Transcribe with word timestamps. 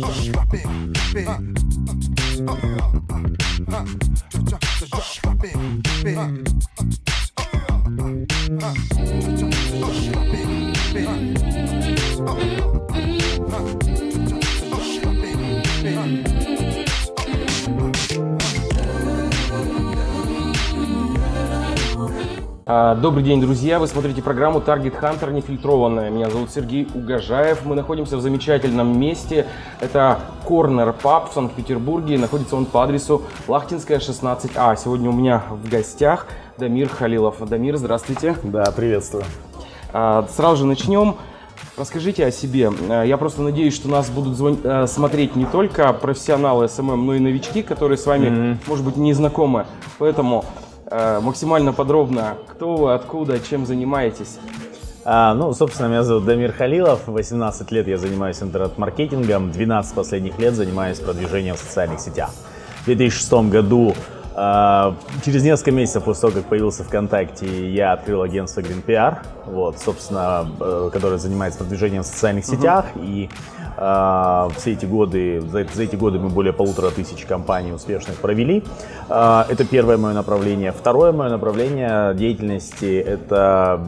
А, 0.00 0.08
добрый 22.68 23.24
день, 23.24 23.40
друзья! 23.40 23.78
Вы 23.78 23.86
смотрите 23.86 24.20
программу 24.20 24.58
Target 24.58 25.00
Hunter 25.00 25.32
нефильтрованная. 25.32 26.10
Меня 26.10 26.28
зовут 26.28 26.50
Сергей 26.50 26.86
Угожаев. 26.94 27.64
Мы 27.64 27.74
находимся 27.74 28.18
в 28.18 28.20
замечательном 28.20 29.00
месте. 29.00 29.46
Это 29.80 30.18
Corner 30.46 30.94
Pub 31.02 31.30
в 31.30 31.32
Санкт-Петербурге. 31.32 32.18
Находится 32.18 32.56
он 32.56 32.66
по 32.66 32.84
адресу 32.84 33.22
Лахтинская, 33.46 34.00
16А. 34.00 34.76
Сегодня 34.76 35.08
у 35.08 35.14
меня 35.14 35.44
в 35.48 35.66
гостях 35.66 36.26
Дамир 36.58 36.90
Халилов. 36.90 37.42
Дамир, 37.48 37.78
здравствуйте. 37.78 38.36
Да, 38.42 38.70
приветствую. 38.70 39.24
А, 39.94 40.28
сразу 40.30 40.58
же 40.58 40.66
начнем. 40.66 41.16
Расскажите 41.78 42.26
о 42.26 42.30
себе. 42.30 42.70
А, 42.90 43.02
я 43.02 43.16
просто 43.16 43.40
надеюсь, 43.40 43.74
что 43.74 43.88
нас 43.88 44.10
будут 44.10 44.36
звон... 44.36 44.58
А, 44.64 44.86
смотреть 44.86 45.36
не 45.36 45.46
только 45.46 45.90
профессионалы 45.94 46.68
SMM, 46.68 47.06
но 47.06 47.14
и 47.14 47.18
новички, 47.18 47.62
которые 47.62 47.96
с 47.96 48.04
вами, 48.04 48.26
mm-hmm. 48.26 48.58
может 48.66 48.84
быть, 48.84 48.98
не 48.98 49.14
знакомы. 49.14 49.64
Поэтому 49.98 50.44
максимально 50.90 51.72
подробно, 51.72 52.36
кто 52.48 52.76
вы, 52.76 52.94
откуда, 52.94 53.40
чем 53.40 53.66
занимаетесь. 53.66 54.38
А, 55.10 55.32
ну, 55.32 55.54
собственно, 55.54 55.88
меня 55.88 56.02
зовут 56.02 56.26
Дамир 56.26 56.52
Халилов, 56.52 57.06
18 57.06 57.70
лет 57.72 57.88
я 57.88 57.96
занимаюсь 57.96 58.42
интернет-маркетингом, 58.42 59.50
12 59.52 59.94
последних 59.94 60.38
лет 60.38 60.54
занимаюсь 60.54 60.98
продвижением 60.98 61.54
в 61.54 61.58
социальных 61.58 62.00
сетях. 62.00 62.30
В 62.82 62.84
2006 62.84 63.32
году 63.50 63.94
а, 64.34 64.94
через 65.24 65.42
несколько 65.42 65.72
месяцев 65.72 66.04
после 66.04 66.20
того, 66.20 66.34
как 66.34 66.44
появился 66.44 66.84
ВКонтакте, 66.84 67.72
я 67.72 67.92
открыл 67.92 68.22
агентство 68.22 68.60
Green 68.60 68.84
PR, 68.84 69.18
вот, 69.46 69.80
собственно, 69.80 70.46
э, 70.60 70.90
которое 70.92 71.18
занимается 71.18 71.58
продвижением 71.58 72.02
в 72.02 72.06
социальных 72.06 72.44
сетях. 72.44 72.84
Uh-huh. 72.94 73.04
И 73.04 73.24
э, 73.24 73.67
все 73.78 74.72
эти 74.72 74.86
годы, 74.86 75.40
за, 75.40 75.60
эти 75.60 75.94
годы 75.94 76.18
мы 76.18 76.30
более 76.30 76.52
полутора 76.52 76.90
тысяч 76.90 77.24
компаний 77.24 77.72
успешных 77.72 78.16
провели. 78.16 78.64
Э, 79.08 79.44
это 79.48 79.64
первое 79.64 79.96
мое 79.96 80.14
направление. 80.14 80.72
Второе 80.72 81.12
мое 81.12 81.30
направление 81.30 82.14
деятельности– 82.14 82.98
это 83.06 83.80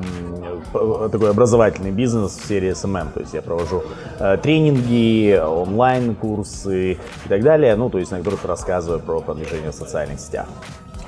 такой 0.72 1.30
образовательный 1.30 1.90
бизнес 1.90 2.32
в 2.32 2.44
сфере 2.44 2.70
SMM. 2.70 3.12
То 3.12 3.20
есть 3.20 3.34
я 3.34 3.42
провожу 3.42 3.82
э, 4.18 4.38
тренинги, 4.42 5.36
онлайн-курсы 5.36 6.92
и 6.92 7.28
так 7.28 7.42
далее, 7.42 7.74
ну, 7.76 7.90
то 7.90 7.98
есть 7.98 8.12
на 8.12 8.18
которых 8.18 8.44
рассказываю 8.44 9.00
про 9.00 9.20
продвижение 9.20 9.70
в 9.70 9.74
социальных 9.74 10.20
сетях. 10.20 10.46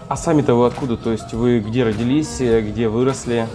А 0.08 0.16
сами-то 0.16 0.54
вы 0.54 0.66
откуда? 0.66 0.96
То 0.96 1.12
есть 1.12 1.32
вы 1.32 1.60
где 1.60 1.84
родились, 1.84 2.40
э, 2.40 2.60
где 2.60 2.88
выросли? 2.88 3.46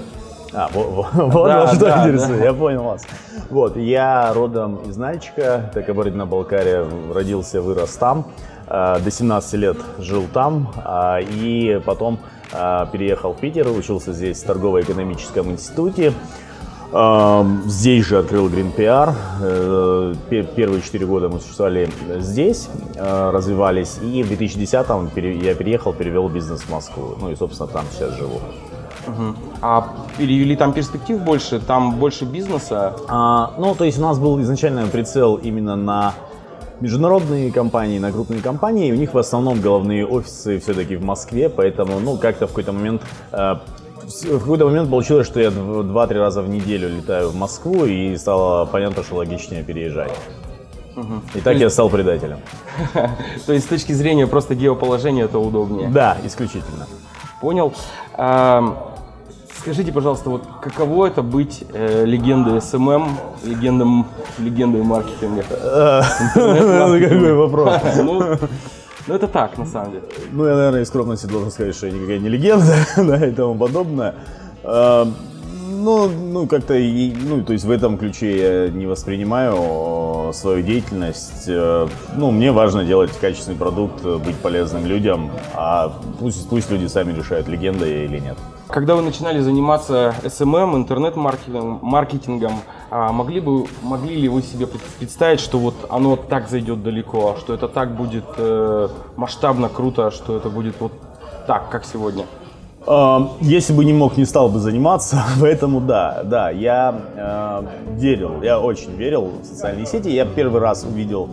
А, 0.53 0.69
вот, 0.73 1.07
вот 1.13 1.47
да, 1.47 1.67
что 1.67 1.85
да, 1.85 2.03
интересует, 2.03 2.39
да. 2.39 2.45
я 2.45 2.53
понял 2.53 2.83
вас. 2.83 3.05
Вот, 3.49 3.77
я 3.77 4.33
родом 4.33 4.77
из 4.89 4.97
Нальчика, 4.97 5.69
так 5.73 5.85
Кабардино-Балкария, 5.85 6.85
родился, 7.13 7.61
вырос 7.61 7.95
там, 7.95 8.27
э, 8.67 8.99
до 9.03 9.11
17 9.11 9.53
лет 9.53 9.77
жил 9.99 10.25
там, 10.33 10.73
а, 10.83 11.19
и 11.19 11.81
потом 11.85 12.19
э, 12.51 12.85
переехал 12.91 13.33
в 13.33 13.37
Питер, 13.37 13.67
учился 13.69 14.13
здесь 14.13 14.41
в 14.43 14.45
торгово-экономическом 14.45 15.51
институте, 15.51 16.13
Здесь 17.65 18.05
же 18.05 18.17
открыл 18.17 18.47
Green 18.47 18.73
PR. 18.73 19.13
Э, 19.41 20.13
первые 20.55 20.81
четыре 20.81 21.05
года 21.05 21.27
мы 21.27 21.41
существовали 21.41 21.89
здесь, 22.19 22.69
развивались. 22.95 23.99
И 24.01 24.23
в 24.23 24.31
2010-м 24.31 25.11
я 25.41 25.53
переехал, 25.53 25.91
перевел 25.91 26.29
бизнес 26.29 26.61
в 26.61 26.71
Москву. 26.71 27.17
Ну 27.19 27.29
и, 27.29 27.35
собственно, 27.35 27.67
там 27.67 27.83
сейчас 27.91 28.15
живу. 28.15 28.39
Угу. 29.07 29.35
А 29.61 29.87
перевели 30.17 30.55
там 30.55 30.73
перспектив 30.73 31.19
больше? 31.19 31.59
Там 31.59 31.95
больше 31.95 32.25
бизнеса? 32.25 32.95
А, 33.07 33.53
ну, 33.57 33.73
то 33.75 33.85
есть 33.85 33.97
у 33.99 34.01
нас 34.01 34.19
был 34.19 34.39
изначально 34.41 34.85
прицел 34.87 35.35
именно 35.35 35.75
на 35.75 36.13
международные 36.81 37.51
компании, 37.51 37.99
на 37.99 38.11
крупные 38.11 38.41
компании. 38.41 38.91
У 38.91 38.95
них 38.95 39.13
в 39.13 39.17
основном 39.17 39.61
головные 39.61 40.05
офисы 40.05 40.59
все-таки 40.59 40.95
в 40.95 41.03
Москве, 41.03 41.49
поэтому, 41.49 41.99
ну, 41.99 42.17
как-то 42.17 42.45
в 42.45 42.49
какой-то 42.49 42.71
момент 42.71 43.01
э, 43.31 43.55
в 44.07 44.39
какой-то 44.39 44.65
момент 44.65 44.89
получилось, 44.89 45.27
что 45.27 45.39
я 45.39 45.51
два-три 45.51 46.17
раза 46.17 46.41
в 46.41 46.49
неделю 46.49 46.89
летаю 46.89 47.29
в 47.29 47.35
Москву, 47.35 47.85
и 47.85 48.15
стало 48.17 48.65
понятно, 48.65 49.03
что 49.03 49.15
логичнее 49.15 49.63
переезжать. 49.63 50.13
Угу. 50.95 51.13
И 51.35 51.41
так 51.41 51.53
есть... 51.53 51.61
я 51.61 51.69
стал 51.69 51.89
предателем. 51.89 52.39
То 53.45 53.53
есть 53.53 53.65
с 53.65 53.69
точки 53.69 53.91
зрения 53.91 54.25
просто 54.25 54.55
геоположения 54.55 55.25
это 55.25 55.39
удобнее? 55.39 55.89
Да, 55.89 56.17
исключительно. 56.23 56.87
Понял. 57.41 57.73
Скажите, 59.67 59.91
пожалуйста, 59.91 60.29
вот 60.29 60.43
каково 60.61 61.07
это 61.07 61.21
быть 61.21 61.65
э, 61.73 62.05
легендой 62.05 62.61
SMM, 62.61 63.17
легендом, 63.43 64.07
легендой 64.39 64.81
маркетинга? 64.81 65.43
Какой 67.09 67.33
вопрос? 67.33 67.73
Ну, 67.97 68.37
ну, 69.07 69.13
это 69.13 69.27
так, 69.27 69.57
на 69.57 69.65
самом 69.65 69.91
деле. 69.91 70.03
Ну, 70.31 70.45
я, 70.45 70.55
наверное, 70.55 70.83
из 70.83 70.87
скромности 70.87 71.25
должен 71.25 71.51
сказать, 71.51 71.75
что 71.75 71.87
я 71.87 71.91
никакая 71.91 72.17
не 72.19 72.29
легенда, 72.29 72.75
да, 72.95 73.27
и 73.27 73.31
тому 73.31 73.55
подобное. 73.55 74.15
А, 74.63 75.05
ну, 75.69 76.07
ну, 76.07 76.47
как-то, 76.47 76.73
ну, 76.73 77.43
то 77.43 77.51
есть 77.51 77.65
в 77.65 77.71
этом 77.71 77.97
ключе 77.97 78.37
я 78.37 78.69
не 78.69 78.85
воспринимаю 78.85 80.31
свою 80.31 80.63
деятельность. 80.63 81.43
Э, 81.47 81.89
ну, 82.15 82.31
мне 82.31 82.53
важно 82.53 82.85
делать 82.85 83.11
качественный 83.19 83.57
продукт, 83.57 84.01
быть 84.01 84.37
полезным 84.37 84.85
людям, 84.85 85.29
а 85.53 85.91
пусть, 86.19 86.47
пусть 86.47 86.71
люди 86.71 86.87
сами 86.87 87.11
решают, 87.11 87.49
легенда 87.49 87.85
я 87.85 88.05
или 88.05 88.19
нет. 88.19 88.37
Когда 88.69 88.95
вы 88.95 89.01
начинали 89.01 89.39
заниматься 89.39 90.13
SMM, 90.23 90.75
интернет-маркетингом, 90.75 91.79
маркетингом, 91.81 92.51
а 92.89 93.13
могли, 93.13 93.39
бы, 93.39 93.65
могли 93.81 94.15
ли 94.15 94.27
вы 94.27 94.41
себе 94.41 94.67
представить, 94.99 95.39
что 95.39 95.57
вот 95.57 95.73
оно 95.89 96.17
так 96.17 96.49
зайдет 96.49 96.83
далеко, 96.83 97.37
что 97.39 97.53
это 97.53 97.69
так 97.69 97.95
будет 97.95 98.25
э, 98.37 98.89
масштабно, 99.15 99.69
круто, 99.69 100.11
что 100.11 100.35
это 100.35 100.49
будет 100.49 100.75
вот 100.81 100.91
так, 101.47 101.69
как 101.69 101.85
сегодня? 101.85 102.25
А, 102.85 103.31
если 103.39 103.71
бы 103.71 103.85
не 103.85 103.93
мог, 103.93 104.17
не 104.17 104.25
стал 104.25 104.49
бы 104.49 104.59
заниматься, 104.59 105.23
поэтому 105.41 105.79
да, 105.79 106.23
да, 106.23 106.49
я 106.49 107.01
э, 107.15 107.63
верил, 107.95 108.41
я 108.41 108.59
очень 108.59 108.95
верил 108.95 109.31
в 109.41 109.45
социальные 109.45 109.85
сети. 109.85 110.09
Я 110.09 110.25
первый 110.25 110.59
раз 110.59 110.83
увидел 110.83 111.29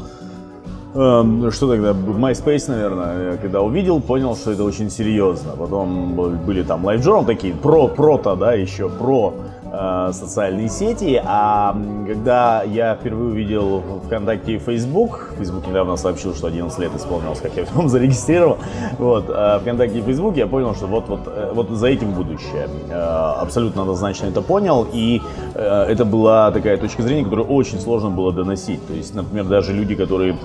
что 0.94 1.68
тогда, 1.68 1.90
MySpace, 1.90 2.68
наверное, 2.68 3.36
когда 3.38 3.62
увидел, 3.62 4.00
понял, 4.00 4.36
что 4.36 4.52
это 4.52 4.62
очень 4.62 4.90
серьезно. 4.90 5.52
Потом 5.58 6.14
были 6.14 6.62
там 6.62 6.88
LiveJournal 6.88 7.26
такие, 7.26 7.52
про, 7.52 7.88
прото, 7.88 8.36
да, 8.36 8.52
еще 8.52 8.88
про 8.88 9.34
э, 9.72 10.10
социальные 10.12 10.68
сети. 10.68 11.20
А 11.24 11.76
когда 12.06 12.62
я 12.62 12.94
впервые 12.94 13.32
увидел 13.32 13.82
ВКонтакте 14.06 14.54
и 14.54 14.58
Facebook, 14.58 15.33
Facebook 15.36 15.66
недавно 15.66 15.96
сообщил, 15.96 16.34
что 16.34 16.46
11 16.46 16.78
лет 16.78 16.94
исполнилось, 16.94 17.40
как 17.40 17.56
я 17.56 17.64
в 17.64 17.76
нем 17.76 17.88
зарегистрировал, 17.88 18.58
вот, 18.98 19.24
э, 19.28 19.58
ВКонтакте 19.60 19.98
и 19.98 20.02
Facebook, 20.02 20.36
я 20.36 20.46
понял, 20.46 20.74
что 20.74 20.86
вот, 20.86 21.08
вот, 21.08 21.20
э, 21.26 21.52
вот 21.54 21.70
за 21.70 21.88
этим 21.88 22.12
будущее. 22.12 22.68
Э, 22.90 23.34
абсолютно 23.40 23.82
однозначно 23.82 24.26
это 24.26 24.42
понял, 24.42 24.86
и 24.92 25.20
это 25.54 26.04
была 26.04 26.50
такая 26.50 26.76
точка 26.76 27.02
зрения, 27.02 27.22
которую 27.24 27.46
очень 27.46 27.80
сложно 27.80 28.10
было 28.10 28.32
доносить. 28.32 28.84
То 28.86 28.92
есть, 28.92 29.14
например, 29.14 29.44
даже 29.44 29.72
люди, 29.72 29.94
которые 29.94 30.36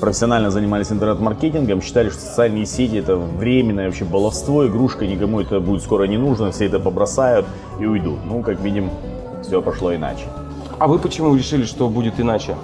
профессионально 0.00 0.50
занимались 0.50 0.90
интернет-маркетингом, 0.90 1.82
считали, 1.82 2.10
что 2.10 2.20
социальные 2.20 2.66
сети 2.66 2.96
это 2.96 3.16
временное 3.16 3.86
вообще 3.86 4.04
баловство, 4.04 4.66
игрушка, 4.66 5.06
никому 5.06 5.40
это 5.40 5.60
будет 5.60 5.82
скоро 5.82 6.04
не 6.04 6.18
нужно, 6.18 6.50
все 6.50 6.66
это 6.66 6.80
побросают 6.80 7.46
и 7.78 7.86
уйдут. 7.86 8.18
Ну, 8.26 8.42
как 8.42 8.60
видим, 8.60 8.90
все 9.42 9.62
пошло 9.62 9.94
иначе. 9.94 10.24
А 10.78 10.88
вы 10.88 10.98
почему 10.98 11.34
решили, 11.34 11.64
что 11.64 11.88
будет 11.88 12.20
иначе? 12.20 12.56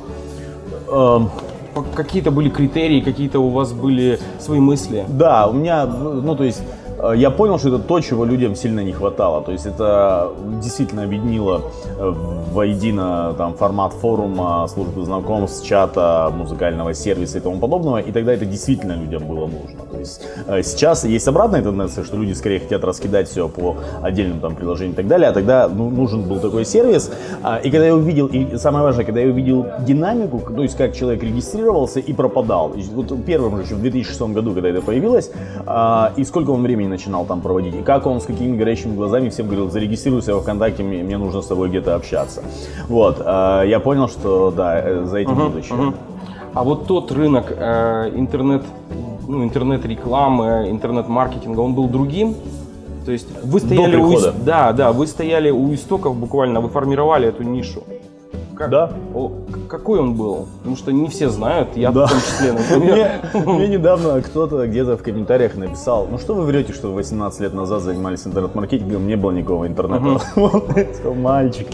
Какие-то 1.94 2.30
были 2.30 2.48
критерии, 2.48 3.00
какие-то 3.00 3.40
у 3.40 3.48
вас 3.48 3.72
были 3.72 4.18
свои 4.38 4.60
мысли? 4.60 5.04
Да, 5.08 5.46
у 5.46 5.52
меня, 5.52 5.86
ну, 5.86 6.36
то 6.36 6.44
есть 6.44 6.62
я 7.10 7.30
понял, 7.30 7.58
что 7.58 7.68
это 7.68 7.78
то, 7.80 8.00
чего 8.00 8.24
людям 8.24 8.54
сильно 8.54 8.80
не 8.80 8.92
хватало. 8.92 9.42
То 9.42 9.52
есть 9.52 9.66
это 9.66 10.30
действительно 10.62 11.02
объединило 11.02 11.62
э, 11.98 12.14
воедино 12.52 13.34
там, 13.36 13.54
формат 13.54 13.92
форума, 13.92 14.68
службы 14.68 15.04
знакомств, 15.04 15.66
чата, 15.66 16.32
музыкального 16.32 16.94
сервиса 16.94 17.38
и 17.38 17.40
тому 17.40 17.58
подобного. 17.58 17.98
И 17.98 18.12
тогда 18.12 18.32
это 18.32 18.46
действительно 18.46 18.92
людям 18.92 19.26
было 19.26 19.46
нужно. 19.46 19.82
То 19.90 19.98
есть 19.98 20.22
э, 20.46 20.62
сейчас 20.62 21.04
есть 21.04 21.26
обратная 21.26 21.62
тенденция, 21.62 22.04
что 22.04 22.16
люди 22.16 22.34
скорее 22.34 22.60
хотят 22.60 22.84
раскидать 22.84 23.28
все 23.28 23.48
по 23.48 23.76
отдельным 24.00 24.38
там, 24.38 24.54
приложениям 24.54 24.92
и 24.92 24.96
так 24.96 25.08
далее. 25.08 25.28
А 25.30 25.32
тогда 25.32 25.68
ну, 25.68 25.90
нужен 25.90 26.22
был 26.22 26.38
такой 26.38 26.64
сервис. 26.64 27.10
А, 27.42 27.58
и 27.58 27.70
когда 27.70 27.86
я 27.86 27.96
увидел, 27.96 28.28
и 28.28 28.56
самое 28.58 28.84
важное, 28.84 29.04
когда 29.04 29.20
я 29.20 29.26
увидел 29.26 29.66
динамику, 29.80 30.40
то 30.54 30.62
есть 30.62 30.76
как 30.76 30.94
человек 30.94 31.24
регистрировался 31.24 31.98
и 31.98 32.12
пропадал. 32.12 32.74
И 32.74 32.82
вот 32.94 33.12
первым 33.24 33.56
же, 33.56 33.64
еще 33.64 33.74
в 33.74 33.80
2006 33.80 34.22
году, 34.34 34.52
когда 34.54 34.68
это 34.68 34.82
появилось, 34.82 35.32
а, 35.66 36.12
и 36.16 36.24
сколько 36.24 36.50
он 36.50 36.62
времени 36.62 36.91
начинал 36.92 37.24
там 37.24 37.40
проводить, 37.40 37.74
и 37.74 37.82
как 37.82 38.06
он 38.06 38.20
с 38.20 38.24
какими 38.24 38.56
горящими 38.56 38.94
глазами 38.94 39.28
всем 39.28 39.46
говорил, 39.46 39.70
зарегистрируйся 39.70 40.34
во 40.34 40.40
ВКонтакте, 40.40 40.82
мне, 40.82 41.02
мне 41.02 41.18
нужно 41.18 41.42
с 41.42 41.46
тобой 41.46 41.68
где-то 41.68 41.94
общаться. 41.94 42.42
Вот, 42.88 43.20
э, 43.20 43.64
я 43.66 43.80
понял, 43.80 44.08
что 44.08 44.50
да, 44.50 44.80
э, 44.80 45.04
за 45.04 45.18
этим 45.18 45.32
uh-huh, 45.32 45.48
будущее. 45.48 45.78
Uh-huh. 45.78 45.94
А 46.54 46.62
вот 46.64 46.86
тот 46.86 47.10
рынок 47.12 47.46
э, 47.50 48.12
интернет, 48.14 48.62
ну, 49.26 49.42
интернет-рекламы, 49.42 50.70
интернет-маркетинга, 50.70 51.60
он 51.60 51.74
был 51.74 51.88
другим? 51.88 52.34
То 53.06 53.12
есть 53.12 53.28
вы 53.42 53.58
стояли 53.58 53.96
у, 53.96 54.16
да, 54.44 54.72
да, 54.72 54.92
вы 54.92 55.06
стояли 55.06 55.50
у 55.50 55.74
истоков 55.74 56.16
буквально, 56.16 56.60
вы 56.60 56.68
формировали 56.68 57.28
эту 57.28 57.42
нишу. 57.42 57.82
Как, 58.54 58.70
Да. 58.70 58.92
о, 59.14 59.32
какой 59.72 60.00
он 60.00 60.12
был? 60.14 60.48
Потому 60.58 60.76
что 60.76 60.92
не 60.92 61.08
все 61.08 61.30
знают, 61.30 61.68
я 61.76 61.90
Да. 61.90 62.06
в 62.06 62.10
том 62.10 62.20
числе, 62.20 62.52
например. 62.52 63.10
мне 63.56 63.68
недавно 63.68 64.20
кто-то 64.20 64.66
где-то 64.66 64.98
в 64.98 65.02
комментариях 65.02 65.56
написал, 65.56 66.06
ну 66.10 66.18
что 66.18 66.34
вы 66.34 66.42
врете, 66.42 66.74
что 66.74 66.88
вы 66.88 66.96
18 66.96 67.40
лет 67.40 67.54
назад 67.54 67.80
занимались 67.82 68.26
интернет-маркетингом, 68.26 69.06
не 69.06 69.16
было 69.16 69.30
никакого 69.30 69.66
интернета. 69.66 70.20
Вот, 70.36 70.76
я 70.76 70.92
сказал, 70.94 71.14
мальчик, 71.14 71.68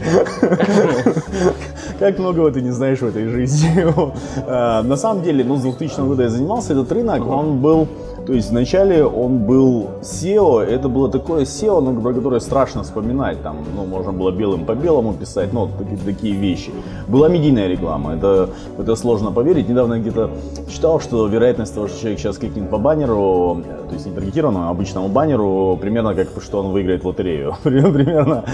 как 1.98 2.18
многого 2.18 2.50
ты 2.52 2.60
не 2.62 2.70
знаешь 2.70 3.00
в 3.00 3.06
этой 3.06 3.26
жизни. 3.28 3.68
А, 4.46 4.82
На 4.82 4.96
самом 4.96 5.22
деле, 5.22 5.44
ну, 5.44 5.56
с 5.56 5.62
2000 5.62 6.00
года 6.06 6.22
я 6.22 6.28
занимался, 6.28 6.72
этот 6.72 6.92
рынок, 6.92 7.26
он 7.26 7.58
был, 7.58 7.86
то 8.26 8.32
есть 8.32 8.50
вначале 8.50 9.04
он 9.04 9.38
был 9.38 9.86
SEO, 10.02 10.60
это 10.60 10.88
было 10.88 11.10
такое 11.10 11.42
SEO, 11.44 11.80
ну, 11.80 12.00
про 12.00 12.12
которое 12.12 12.40
страшно 12.40 12.82
вспоминать, 12.82 13.42
там, 13.42 13.56
ну, 13.76 13.84
можно 13.86 14.12
было 14.12 14.30
белым 14.30 14.64
по 14.66 14.74
белому 14.74 15.14
писать, 15.14 15.52
ну, 15.52 15.60
вот 15.60 15.70
такие, 15.78 15.98
такие 16.04 16.34
вещи. 16.34 16.70
Была 17.08 17.28
медийная 17.28 17.68
реклама, 17.68 17.87
это, 18.14 18.50
это 18.78 18.96
сложно 18.96 19.32
поверить. 19.32 19.68
Недавно 19.68 19.94
я 19.94 20.00
где-то 20.00 20.30
читал, 20.68 21.00
что 21.00 21.26
вероятность 21.26 21.74
того, 21.74 21.88
что 21.88 21.98
человек 22.00 22.20
сейчас 22.20 22.38
кликнет 22.38 22.70
по 22.70 22.78
баннеру, 22.78 23.62
то 23.88 23.94
есть 23.94 24.06
не 24.06 24.12
таргетированному, 24.12 24.66
а 24.66 24.70
обычному 24.70 25.08
баннеру, 25.08 25.78
примерно 25.80 26.14
как 26.14 26.28
что 26.42 26.60
он 26.60 26.72
выиграет 26.72 27.04
лотерею. 27.04 27.56
Примерно 27.62 28.44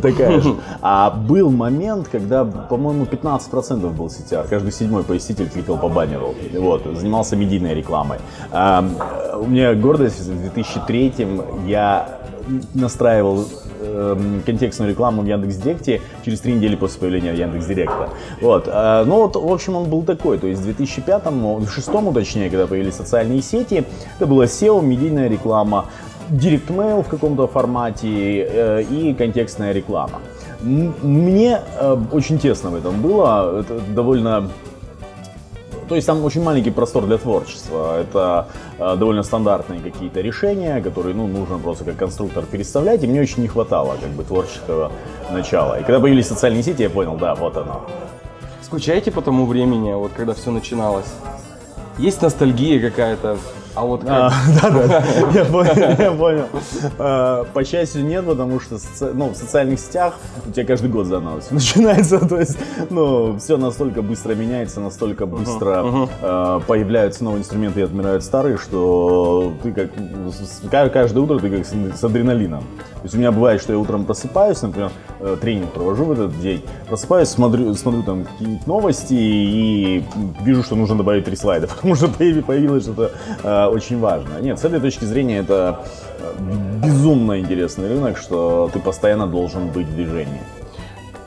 такая 0.00 0.40
же. 0.40 0.54
А 0.80 1.10
был 1.10 1.50
момент, 1.50 2.08
когда, 2.08 2.44
по-моему, 2.44 3.04
15% 3.04 3.90
был 3.96 4.06
CTR. 4.06 4.48
Каждый 4.48 4.72
седьмой 4.72 5.02
посетитель 5.02 5.48
кликал 5.48 5.78
по 5.78 5.88
баннеру. 5.88 6.34
Вот, 6.58 6.82
занимался 6.94 7.36
медийной 7.36 7.74
рекламой. 7.74 8.18
А, 8.50 8.84
у 9.40 9.46
меня 9.46 9.74
гордость, 9.74 10.20
в 10.20 10.40
2003 10.40 11.12
я 11.66 12.20
настраивал 12.74 13.44
эм, 13.92 14.42
контекстную 14.44 14.90
рекламу 14.90 15.22
в 15.22 15.26
Яндекс.Директе 15.26 16.00
через 16.24 16.40
три 16.40 16.54
недели 16.54 16.76
после 16.76 17.00
появления 17.00 17.34
Яндекс.Директа. 17.34 18.08
Вот. 18.40 18.64
э, 18.66 19.04
Ну 19.06 19.16
вот, 19.16 19.36
в 19.36 19.52
общем, 19.52 19.76
он 19.76 19.90
был 19.90 20.02
такой. 20.02 20.38
То 20.38 20.46
есть 20.46 20.60
в 20.62 20.64
2005, 20.64 21.26
в 21.26 21.58
2006, 21.60 22.14
точнее, 22.14 22.50
когда 22.50 22.66
появились 22.66 22.94
социальные 22.94 23.42
сети, 23.42 23.84
это 24.16 24.26
была 24.26 24.44
SEO, 24.44 24.82
медийная 24.82 25.28
реклама, 25.28 25.86
Direct 26.30 26.68
Mail 26.68 27.02
в 27.02 27.08
каком-то 27.08 27.46
формате 27.46 28.08
э, 28.08 28.82
и 28.82 29.14
контекстная 29.14 29.72
реклама. 29.72 30.20
Мне 30.62 31.58
э, 31.80 31.96
очень 32.12 32.38
тесно 32.38 32.70
в 32.70 32.76
этом 32.76 33.02
было. 33.02 33.60
Это 33.60 33.80
довольно 33.94 34.48
то 35.88 35.94
есть 35.94 36.06
там 36.06 36.24
очень 36.24 36.42
маленький 36.42 36.70
простор 36.70 37.06
для 37.06 37.18
творчества. 37.18 38.00
Это 38.00 38.48
э, 38.78 38.96
довольно 38.96 39.22
стандартные 39.22 39.80
какие-то 39.80 40.20
решения, 40.20 40.80
которые 40.80 41.14
ну, 41.14 41.26
нужно 41.26 41.58
просто 41.58 41.84
как 41.84 41.96
конструктор 41.96 42.44
переставлять. 42.44 43.02
И 43.02 43.06
мне 43.06 43.20
очень 43.20 43.42
не 43.42 43.48
хватало 43.48 43.96
как 44.00 44.10
бы 44.10 44.24
творческого 44.24 44.92
начала. 45.30 45.80
И 45.80 45.82
когда 45.82 46.00
появились 46.00 46.28
социальные 46.28 46.62
сети, 46.62 46.82
я 46.82 46.90
понял, 46.90 47.16
да, 47.16 47.34
вот 47.34 47.56
оно. 47.56 47.86
Скучаете 48.62 49.10
по 49.10 49.20
тому 49.20 49.46
времени, 49.46 49.92
вот 49.92 50.12
когда 50.16 50.34
все 50.34 50.50
начиналось? 50.50 51.12
Есть 51.98 52.22
ностальгия 52.22 52.80
какая-то? 52.80 53.36
А 53.74 53.84
вот 53.84 54.04
как? 54.04 54.10
А, 54.62 54.70
да, 54.70 54.70
да, 54.70 55.04
я 55.34 55.44
понял, 55.44 55.72
я 55.98 56.10
понял. 56.12 56.44
А, 56.98 57.44
По 57.54 57.64
счастью, 57.64 58.04
нет, 58.04 58.24
потому 58.26 58.60
что 58.60 58.76
ну, 59.14 59.30
в 59.30 59.36
социальных 59.36 59.80
сетях 59.80 60.14
у 60.46 60.50
тебя 60.50 60.66
каждый 60.66 60.90
год 60.90 61.06
заново 61.06 61.40
начинается. 61.50 62.18
То 62.18 62.38
есть, 62.38 62.58
ну, 62.90 63.38
все 63.38 63.56
настолько 63.56 64.02
быстро 64.02 64.34
меняется, 64.34 64.80
настолько 64.80 65.26
быстро 65.26 65.84
а, 66.20 66.60
появляются 66.60 67.24
новые 67.24 67.40
инструменты 67.40 67.80
и 67.80 67.82
отмирают 67.82 68.22
старые, 68.24 68.58
что 68.58 69.52
ты 69.62 69.72
как 69.72 69.90
ка- 70.70 70.88
каждое 70.90 71.20
утро 71.20 71.38
ты 71.38 71.48
как 71.50 71.66
с 71.96 72.04
адреналином. 72.04 72.60
То 72.60 73.06
есть 73.06 73.14
у 73.16 73.18
меня 73.18 73.32
бывает, 73.32 73.60
что 73.60 73.72
я 73.72 73.78
утром 73.80 74.04
просыпаюсь, 74.04 74.62
например, 74.62 74.90
э, 75.18 75.36
тренинг 75.40 75.72
провожу 75.72 76.04
в 76.04 76.12
этот 76.12 76.38
день, 76.40 76.62
просыпаюсь, 76.88 77.28
смотрю, 77.28 77.74
смотрю 77.74 78.04
там 78.04 78.24
какие-нибудь 78.24 78.66
новости 78.68 79.14
и 79.14 80.04
вижу, 80.44 80.62
что 80.62 80.76
нужно 80.76 80.96
добавить 80.96 81.24
три 81.24 81.34
слайда, 81.34 81.66
потому 81.74 81.96
что 81.96 82.06
появи- 82.06 82.42
появилось 82.42 82.84
что-то 82.84 83.10
очень 83.68 83.98
важное. 83.98 84.40
Нет, 84.40 84.58
с 84.58 84.64
этой 84.64 84.80
точки 84.80 85.04
зрения 85.04 85.38
это 85.38 85.80
э, 86.18 86.32
безумно 86.84 87.38
интересный 87.38 87.88
рынок, 87.88 88.16
что 88.18 88.70
ты 88.72 88.78
постоянно 88.78 89.26
должен 89.26 89.68
быть 89.68 89.86
в 89.86 89.94
движении. 89.94 90.40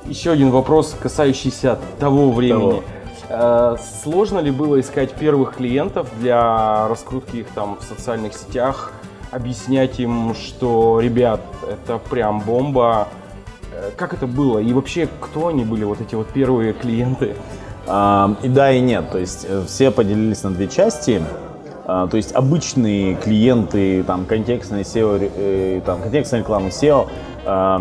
Еще 0.05 0.31
один 0.31 0.51
вопрос, 0.51 0.95
касающийся 1.01 1.79
того 1.99 2.31
времени. 2.31 2.83
Э, 3.29 3.75
Сложно 4.03 4.39
ли 4.39 4.51
было 4.51 4.79
искать 4.79 5.13
первых 5.13 5.55
клиентов 5.55 6.07
для 6.19 6.87
раскрутки 6.87 7.37
их 7.37 7.47
там 7.55 7.77
в 7.79 7.83
социальных 7.83 8.33
сетях, 8.33 8.91
объяснять 9.31 9.99
им, 9.99 10.35
что, 10.35 10.99
ребят, 10.99 11.41
это 11.67 11.97
прям 11.97 12.39
бомба. 12.41 13.07
Э, 13.73 13.89
Как 13.97 14.13
это 14.13 14.27
было? 14.27 14.59
И 14.59 14.71
вообще, 14.73 15.07
кто 15.19 15.47
они 15.47 15.63
были, 15.63 15.83
вот 15.83 16.01
эти 16.01 16.15
вот 16.15 16.27
первые 16.27 16.73
клиенты? 16.73 17.35
А, 17.87 18.35
И 18.43 18.47
да, 18.47 18.71
и 18.71 18.79
нет. 18.79 19.11
То 19.11 19.17
есть 19.19 19.47
все 19.67 19.91
поделились 19.91 20.43
на 20.43 20.51
две 20.51 20.67
части. 20.67 21.21
А, 21.87 22.07
То 22.07 22.17
есть 22.17 22.33
обычные 22.33 23.15
клиенты, 23.15 24.03
там, 24.03 24.25
контекстная 24.25 24.81
SEO, 24.81 25.31
э, 25.35 25.81
там, 25.85 26.01
контекстная 26.01 26.39
реклама 26.41 26.67
SEO, 26.69 27.07
э, 27.45 27.79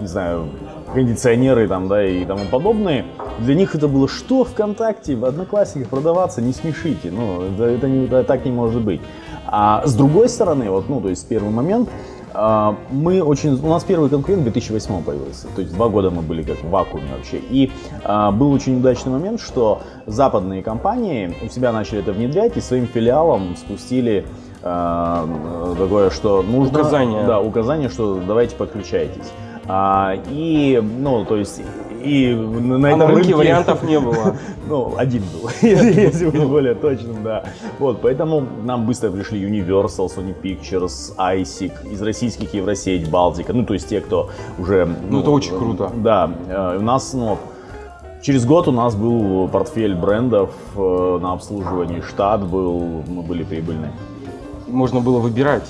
не 0.00 0.06
знаю, 0.06 0.48
кондиционеры 0.92 1.68
там, 1.68 1.88
да, 1.88 2.04
и 2.06 2.24
тому 2.24 2.44
подобные, 2.50 3.04
для 3.40 3.54
них 3.54 3.74
это 3.74 3.88
было 3.88 4.08
что 4.08 4.44
ВКонтакте, 4.44 5.16
в 5.16 5.24
Одноклассниках 5.24 5.90
продаваться, 5.90 6.40
не 6.40 6.52
смешите, 6.52 7.10
ну, 7.10 7.42
это, 7.42 7.64
это 7.64 7.88
не- 7.88 8.06
это 8.06 8.24
так 8.24 8.44
не 8.44 8.52
может 8.52 8.82
быть. 8.82 9.00
А 9.46 9.82
с 9.86 9.94
другой 9.94 10.28
стороны, 10.28 10.70
вот, 10.70 10.88
ну, 10.88 11.00
то 11.00 11.08
есть 11.08 11.28
первый 11.28 11.50
момент, 11.50 11.88
мы 12.90 13.22
очень, 13.22 13.54
у 13.54 13.68
нас 13.68 13.84
первый 13.84 14.10
конкурент 14.10 14.42
в 14.42 14.44
2008 14.44 15.02
появился, 15.02 15.46
то 15.54 15.62
есть 15.62 15.74
два 15.74 15.88
года 15.88 16.10
мы 16.10 16.22
были 16.22 16.42
как 16.42 16.62
в 16.62 16.68
вакууме 16.68 17.08
вообще. 17.16 17.38
И 17.38 17.70
а, 18.04 18.30
был 18.30 18.52
очень 18.52 18.78
удачный 18.78 19.12
момент, 19.12 19.40
что 19.40 19.82
западные 20.06 20.62
компании 20.62 21.34
у 21.44 21.48
себя 21.48 21.72
начали 21.72 22.00
это 22.00 22.12
внедрять 22.12 22.56
и 22.56 22.60
своим 22.60 22.86
филиалам 22.86 23.56
спустили 23.56 24.26
а, 24.62 25.26
такое, 25.78 26.10
что 26.10 26.42
нужно... 26.42 26.80
Указание. 26.80 27.24
Да, 27.24 27.40
указание, 27.40 27.88
что 27.88 28.20
давайте 28.26 28.56
подключайтесь. 28.56 29.32
А, 29.68 30.14
и, 30.30 30.80
ну, 30.82 31.24
то 31.24 31.36
есть, 31.36 31.60
и 32.02 32.34
на, 32.34 32.74
А 32.74 32.78
на 32.78 32.86
этом 32.86 33.14
рынке 33.14 33.34
вариантов 33.34 33.82
не 33.88 33.98
было. 33.98 34.36
ну, 34.68 34.94
один 34.96 35.22
был, 35.32 35.50
если 35.62 36.30
быть 36.30 36.44
более 36.44 36.74
точным, 36.74 37.22
да. 37.22 37.44
Вот, 37.78 38.00
поэтому 38.00 38.44
нам 38.62 38.86
быстро 38.86 39.10
пришли 39.10 39.42
Universal, 39.42 40.08
Sony 40.08 40.34
Pictures, 40.40 41.16
ISIC, 41.16 41.92
из 41.92 42.02
российских 42.02 42.54
Евросеть, 42.54 43.10
Балтика, 43.10 43.52
ну, 43.52 43.64
то 43.64 43.74
есть 43.74 43.88
те, 43.88 44.00
кто 44.00 44.30
уже... 44.58 44.88
Ну, 45.10 45.20
это 45.20 45.30
очень 45.30 45.56
круто. 45.56 45.90
Да, 45.94 46.30
э, 46.48 46.78
у 46.78 46.82
нас, 46.82 47.12
ну, 47.12 47.38
Через 48.22 48.44
год 48.44 48.66
у 48.66 48.72
нас 48.72 48.96
был 48.96 49.46
портфель 49.46 49.94
брендов 49.94 50.50
э, 50.74 51.18
на 51.22 51.32
обслуживании, 51.32 52.00
штат 52.00 52.44
был, 52.44 53.04
мы 53.06 53.22
были 53.22 53.44
прибыльны. 53.44 53.92
Можно 54.66 54.98
было 54.98 55.20
выбирать. 55.20 55.62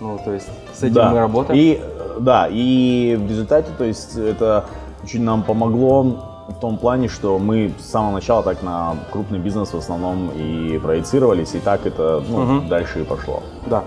Ну, 0.00 0.18
то 0.24 0.32
есть 0.32 0.48
с 0.72 0.82
этим 0.82 0.94
да. 0.94 1.10
мы 1.10 1.18
работаем. 1.18 1.60
И, 1.60 1.78
э, 1.78 2.16
да, 2.20 2.48
и 2.50 3.14
в 3.20 3.28
результате, 3.28 3.68
то 3.76 3.84
есть 3.84 4.16
это 4.16 4.64
очень 5.02 5.22
нам 5.22 5.42
помогло 5.42 6.02
в 6.48 6.54
том 6.60 6.78
плане, 6.78 7.08
что 7.08 7.38
мы 7.38 7.72
с 7.78 7.84
самого 7.90 8.12
начала 8.12 8.42
так 8.42 8.62
на 8.62 8.96
крупный 9.12 9.38
бизнес 9.38 9.72
в 9.72 9.76
основном 9.76 10.30
и 10.30 10.78
проецировались, 10.78 11.54
и 11.54 11.58
так 11.58 11.86
это 11.86 12.22
ну, 12.28 12.38
Мгм. 12.38 12.68
дальше 12.68 13.00
и 13.00 13.04
пошло. 13.04 13.42
Да. 13.66 13.84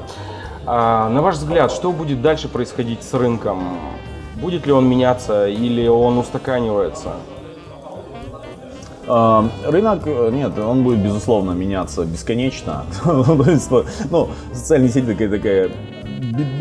А, 0.65 1.09
на 1.09 1.21
ваш 1.21 1.35
взгляд, 1.35 1.71
что 1.71 1.91
будет 1.91 2.21
дальше 2.21 2.47
происходить 2.47 3.03
с 3.03 3.13
рынком? 3.13 3.77
Будет 4.35 4.65
ли 4.67 4.71
он 4.73 4.87
меняться 4.87 5.47
или 5.47 5.87
он 5.87 6.17
устаканивается? 6.19 7.09
А, 9.07 9.43
Рынок, 9.65 10.01
э, 10.05 10.29
нет, 10.31 10.57
он 10.59 10.83
будет, 10.83 10.99
безусловно, 10.99 11.51
меняться 11.51 12.05
бесконечно. 12.05 12.85
Ну, 14.09 14.29
социальные 14.53 14.89
сети 14.89 15.07
такая, 15.07 15.29
такая 15.29 15.71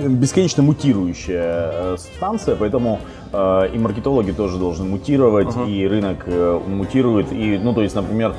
бесконечно 0.08 0.62
мутирующая 0.62 1.70
э, 1.72 1.96
субстанция, 1.98 2.56
поэтому 2.56 3.00
э, 3.32 3.70
и 3.74 3.78
маркетологи 3.78 4.32
тоже 4.32 4.58
должны 4.58 4.84
мутировать, 4.84 5.54
и 5.68 5.86
рынок 5.86 6.24
э, 6.26 6.60
мутирует. 6.66 7.32
И, 7.32 7.58
ну, 7.58 7.74
то 7.74 7.82
есть, 7.82 7.94
например, 7.94 8.34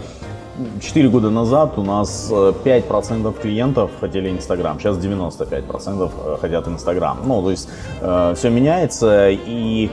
4 0.81 1.09
года 1.09 1.29
назад 1.29 1.77
у 1.77 1.83
нас 1.83 2.29
э, 2.31 2.53
5% 2.63 3.41
клиентов 3.41 3.91
хотели 3.99 4.29
Инстаграм, 4.29 4.79
сейчас 4.79 4.97
95% 4.97 6.11
э, 6.13 6.37
хотят 6.39 6.67
Инстаграм. 6.67 7.17
Ну, 7.25 7.41
то 7.41 7.51
есть 7.51 7.69
все 7.99 8.49
меняется 8.49 9.29
и 9.29 9.89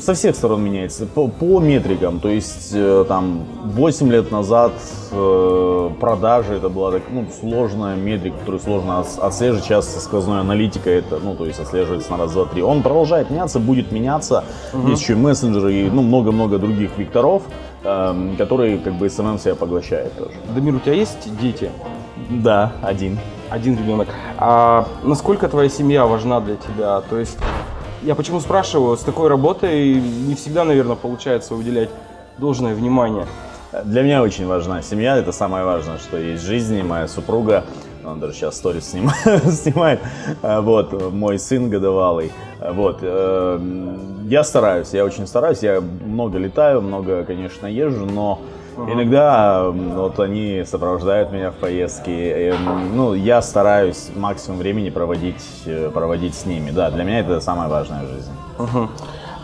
со 0.00 0.14
всех 0.14 0.36
сторон 0.36 0.62
меняется, 0.62 1.06
по, 1.06 1.28
по 1.28 1.60
метрикам, 1.60 2.20
то 2.20 2.28
есть 2.28 2.70
э, 2.74 3.04
там 3.08 3.44
8 3.64 4.10
лет 4.10 4.30
назад 4.30 4.72
э, 5.10 5.90
продажи 6.00 6.54
это 6.54 6.68
была 6.68 6.92
так, 6.92 7.02
ну, 7.10 7.26
сложная 7.40 7.96
метрика, 7.96 8.36
которую 8.38 8.60
сложно 8.60 9.00
отслеживать, 9.00 9.64
сейчас 9.64 9.88
со 9.88 10.00
сквозной 10.00 10.40
аналитикой 10.40 10.98
это, 10.98 11.18
ну, 11.22 11.34
то 11.34 11.46
есть 11.46 11.60
отслеживается 11.60 12.10
на 12.12 12.18
раз, 12.18 12.32
два, 12.32 12.44
три. 12.46 12.62
Он 12.62 12.82
продолжает 12.82 13.30
меняться, 13.30 13.58
будет 13.58 13.92
меняться, 13.92 14.44
есть 14.86 15.02
еще 15.02 15.14
и 15.14 15.16
мессенджеры 15.16 15.72
и 15.72 15.90
ну, 15.90 16.02
много-много 16.02 16.58
других 16.58 16.96
векторов, 16.98 17.42
эм, 17.84 18.36
который 18.36 18.78
как 18.78 18.94
бы 18.94 19.08
SMM 19.08 19.38
себя 19.38 19.54
поглощает 19.54 20.16
тоже. 20.16 20.32
Дамир, 20.54 20.74
у 20.74 20.80
тебя 20.80 20.94
есть 20.94 21.28
дети? 21.40 21.70
Да, 22.30 22.72
один. 22.82 23.18
Один 23.50 23.76
ребенок. 23.78 24.08
А 24.38 24.86
насколько 25.04 25.48
твоя 25.48 25.68
семья 25.68 26.06
важна 26.06 26.40
для 26.40 26.56
тебя? 26.56 27.00
То 27.08 27.18
есть, 27.18 27.38
я 28.02 28.14
почему 28.14 28.40
спрашиваю, 28.40 28.96
с 28.96 29.00
такой 29.00 29.28
работой 29.28 29.94
не 29.94 30.34
всегда, 30.34 30.64
наверное, 30.64 30.96
получается 30.96 31.54
уделять 31.54 31.90
должное 32.38 32.74
внимание. 32.74 33.26
Для 33.84 34.02
меня 34.02 34.22
очень 34.22 34.46
важна 34.46 34.82
семья, 34.82 35.16
это 35.16 35.32
самое 35.32 35.64
важное, 35.64 35.98
что 35.98 36.16
есть 36.16 36.42
в 36.42 36.46
жизни. 36.46 36.82
Моя 36.82 37.08
супруга, 37.08 37.64
он 38.04 38.20
даже 38.20 38.34
сейчас 38.34 38.56
сторис 38.56 38.88
снимает, 38.90 40.00
а, 40.42 40.60
вот, 40.60 41.12
мой 41.12 41.38
сын 41.38 41.68
годовалый. 41.68 42.32
Вот, 42.60 42.98
э, 43.02 43.60
я 44.28 44.44
стараюсь, 44.44 44.90
я 44.92 45.04
очень 45.04 45.26
стараюсь, 45.26 45.62
я 45.62 45.80
много 45.80 46.38
летаю, 46.38 46.80
много, 46.80 47.24
конечно, 47.24 47.66
езжу, 47.66 48.06
но 48.06 48.40
Иногда 48.76 49.70
вот 49.70 50.20
они 50.20 50.62
сопровождают 50.66 51.32
меня 51.32 51.50
в 51.50 51.54
поездке. 51.54 52.54
Ну, 52.92 53.14
я 53.14 53.40
стараюсь 53.40 54.10
максимум 54.14 54.58
времени 54.58 54.90
проводить, 54.90 55.42
э, 55.64 55.90
проводить 55.92 56.34
с 56.34 56.44
ними. 56.44 56.70
Да, 56.70 56.90
для 56.90 57.04
меня 57.04 57.20
это 57.20 57.40
самое 57.40 57.70
важное 57.70 58.04
в 58.04 58.08
жизни. 58.08 58.34
Угу. 58.58 58.88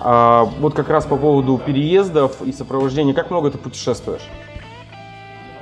А 0.01 0.45
вот 0.61 0.75
как 0.75 0.91
раз 0.91 1.07
по 1.07 1.17
поводу 1.17 1.59
переездов 1.65 2.43
и 2.43 2.53
сопровождения, 2.53 3.15
как 3.15 3.31
много 3.31 3.51
ты 3.51 3.59
путешествуешь? 3.59 4.29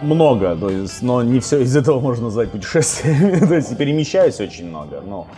Много, 0.00 0.56
то 0.56 0.70
есть, 0.70 1.02
но 1.02 1.22
не 1.22 1.40
все 1.40 1.60
из 1.60 1.76
этого 1.76 2.00
можно 2.00 2.24
назвать 2.24 2.50
путешествиями. 2.50 3.38
то 3.46 3.54
есть 3.54 3.76
перемещаюсь 3.76 4.40
очень 4.40 4.68
много. 4.68 5.00
Но, 5.06 5.28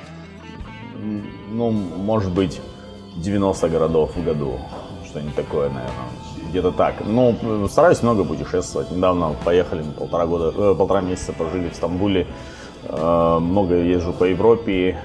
ну, 1.51 1.71
может 1.71 2.33
быть, 2.33 2.63
90 3.17 3.69
городов 3.69 4.17
в 4.17 4.25
году. 4.25 4.59
Что-нибудь 5.05 5.35
такое, 5.35 5.69
наверное 5.69 6.12
где-то 6.53 6.71
так. 6.71 6.95
Ну, 7.05 7.35
стараюсь 7.69 8.03
много 8.03 8.25
путешествовать. 8.25 8.91
Недавно 8.91 9.35
поехали, 9.45 9.83
полтора 9.83 10.27
года, 10.27 10.53
э, 10.55 10.75
полтора 10.75 11.01
месяца 11.01 11.33
пожили 11.33 11.71
в 11.71 11.75
Стамбуле. 11.75 12.27
Э, 12.85 13.39
много 13.41 13.77
езжу 13.77 14.13
по 14.13 14.25
Европе. 14.25 14.99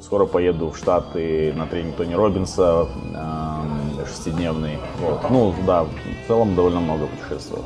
Скоро 0.00 0.24
поеду 0.24 0.70
в 0.70 0.78
Штаты 0.78 1.52
на 1.54 1.66
тренинг 1.66 1.96
Тони 1.96 2.14
Робинса 2.14 2.86
э, 3.14 4.06
шестидневный. 4.06 4.78
Вот. 5.00 5.30
Ну, 5.30 5.54
да, 5.66 5.84
в 5.84 6.26
целом 6.26 6.54
довольно 6.54 6.80
много 6.80 7.06
путешествую. 7.06 7.62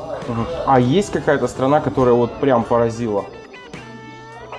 А 0.66 0.80
есть 0.80 1.12
какая-то 1.12 1.46
страна, 1.46 1.80
которая 1.80 2.14
вот 2.14 2.32
прям 2.40 2.64
поразила? 2.64 3.24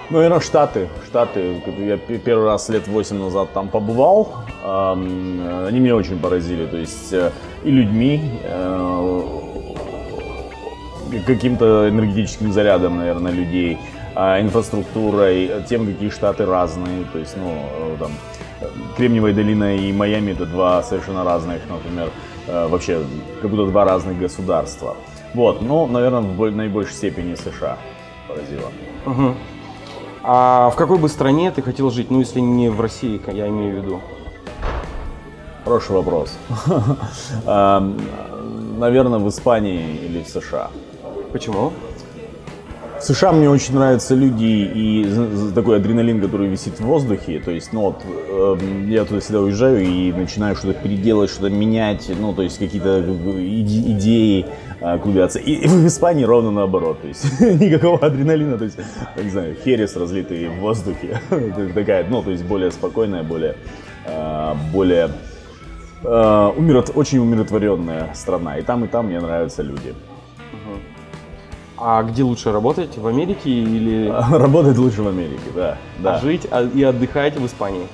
Ну, 0.09 0.17
наверное, 0.17 0.39
Штаты. 0.41 0.89
Штаты. 1.05 1.61
Я 1.79 1.97
первый 1.97 2.45
раз 2.45 2.69
лет 2.69 2.87
8 2.87 3.17
назад 3.17 3.53
там 3.53 3.69
побывал. 3.69 4.43
Они 4.63 5.79
меня 5.79 5.95
очень 5.95 6.19
поразили. 6.19 6.65
То 6.65 6.77
есть 6.77 7.13
э, 7.13 7.31
и 7.63 7.71
людьми, 7.71 8.21
э, 8.43 9.21
каким-то 11.25 11.89
энергетическим 11.89 12.51
зарядом, 12.51 12.97
наверное, 12.97 13.31
людей, 13.31 13.77
а 14.15 14.41
инфраструктурой, 14.41 15.63
тем, 15.69 15.85
какие 15.85 16.09
штаты 16.09 16.45
разные. 16.45 17.05
То 17.13 17.19
есть, 17.19 17.37
ну, 17.37 17.51
э, 17.51 17.95
там, 17.99 18.11
Кремниевая 18.97 19.33
долина 19.33 19.75
и 19.75 19.91
Майами 19.91 20.31
это 20.31 20.45
два 20.45 20.83
совершенно 20.83 21.23
разных, 21.23 21.61
например, 21.69 22.09
вообще 22.47 23.03
как 23.41 23.49
будто 23.49 23.65
два 23.65 23.83
разных 23.83 24.19
государства. 24.19 24.95
Вот, 25.33 25.61
ну, 25.61 25.87
наверное, 25.87 26.21
в 26.21 26.51
наибольшей 26.51 26.93
степени 26.93 27.35
США 27.35 27.77
поразило. 28.27 28.71
Угу. 29.05 29.35
А 30.25 30.69
в 30.69 30.75
какой 30.77 30.97
бы 30.97 31.09
стране 31.09 31.51
ты 31.51 31.61
хотел 31.61 31.91
жить? 31.91 32.09
Ну, 32.09 32.19
если 32.19 32.39
не 32.39 32.69
в 32.69 32.79
России, 32.79 33.21
я 33.33 33.49
имею 33.49 33.81
в 33.81 33.83
виду. 33.83 34.01
Хороший 35.65 35.91
вопрос. 35.91 36.37
Эм, 37.45 37.97
наверное, 38.79 39.19
в 39.19 39.27
Испании 39.27 39.97
или 39.97 40.23
в 40.23 40.29
США. 40.29 40.71
Почему? 41.33 41.73
В 43.03 43.05
США 43.05 43.33
мне 43.33 43.49
очень 43.49 43.75
нравятся 43.75 44.15
люди 44.15 44.45
и 44.45 45.05
такой 45.53 45.75
адреналин, 45.75 46.21
который 46.21 46.47
висит 46.47 46.79
в 46.79 46.85
воздухе. 46.85 47.41
То 47.43 47.51
есть, 47.51 47.73
ну 47.73 47.81
вот, 47.81 48.01
э, 48.05 48.57
я 48.87 49.03
туда 49.03 49.19
всегда 49.19 49.41
уезжаю 49.41 49.83
и 49.83 50.13
начинаю 50.13 50.55
что-то 50.55 50.79
переделать, 50.79 51.29
что-то 51.29 51.49
менять, 51.49 52.09
ну, 52.17 52.33
то 52.33 52.43
есть 52.43 52.57
какие-то 52.59 53.01
идеи 53.01 54.45
э, 54.79 54.99
клубятся. 54.99 55.39
И 55.39 55.67
в 55.67 55.85
Испании 55.85 56.23
ровно 56.23 56.51
наоборот. 56.51 57.01
То 57.01 57.09
есть 57.09 57.41
никакого 57.41 57.99
адреналина, 57.99 58.57
то 58.57 58.63
есть, 58.63 58.77
не 59.21 59.29
знаю, 59.29 59.57
херес 59.65 59.97
разлитый 59.97 60.47
в 60.47 60.61
воздухе. 60.61 61.19
Такая, 61.75 62.07
ну, 62.09 62.23
то 62.23 62.31
есть 62.31 62.45
более 62.45 62.71
спокойная, 62.71 63.23
более, 63.23 63.57
э, 64.05 64.53
более 64.71 65.09
э, 66.03 66.51
умирот, 66.55 66.91
очень 66.95 67.19
умиротворенная 67.19 68.13
страна. 68.13 68.59
И 68.59 68.61
там, 68.61 68.85
и 68.85 68.87
там 68.87 69.07
мне 69.07 69.19
нравятся 69.19 69.61
люди. 69.61 69.93
А 71.85 72.01
где 72.03 72.23
лучше 72.23 72.53
работать? 72.53 72.97
В 72.97 73.05
Америке 73.07 73.49
или... 73.49 74.07
Работать 74.31 74.77
лучше 74.77 75.03
в 75.03 75.07
Америке, 75.09 75.43
да. 75.53 75.77
да. 75.99 76.15
А 76.15 76.19
жить 76.21 76.47
и 76.73 76.81
отдыхать 76.81 77.35
в 77.35 77.45
Испании? 77.45 77.87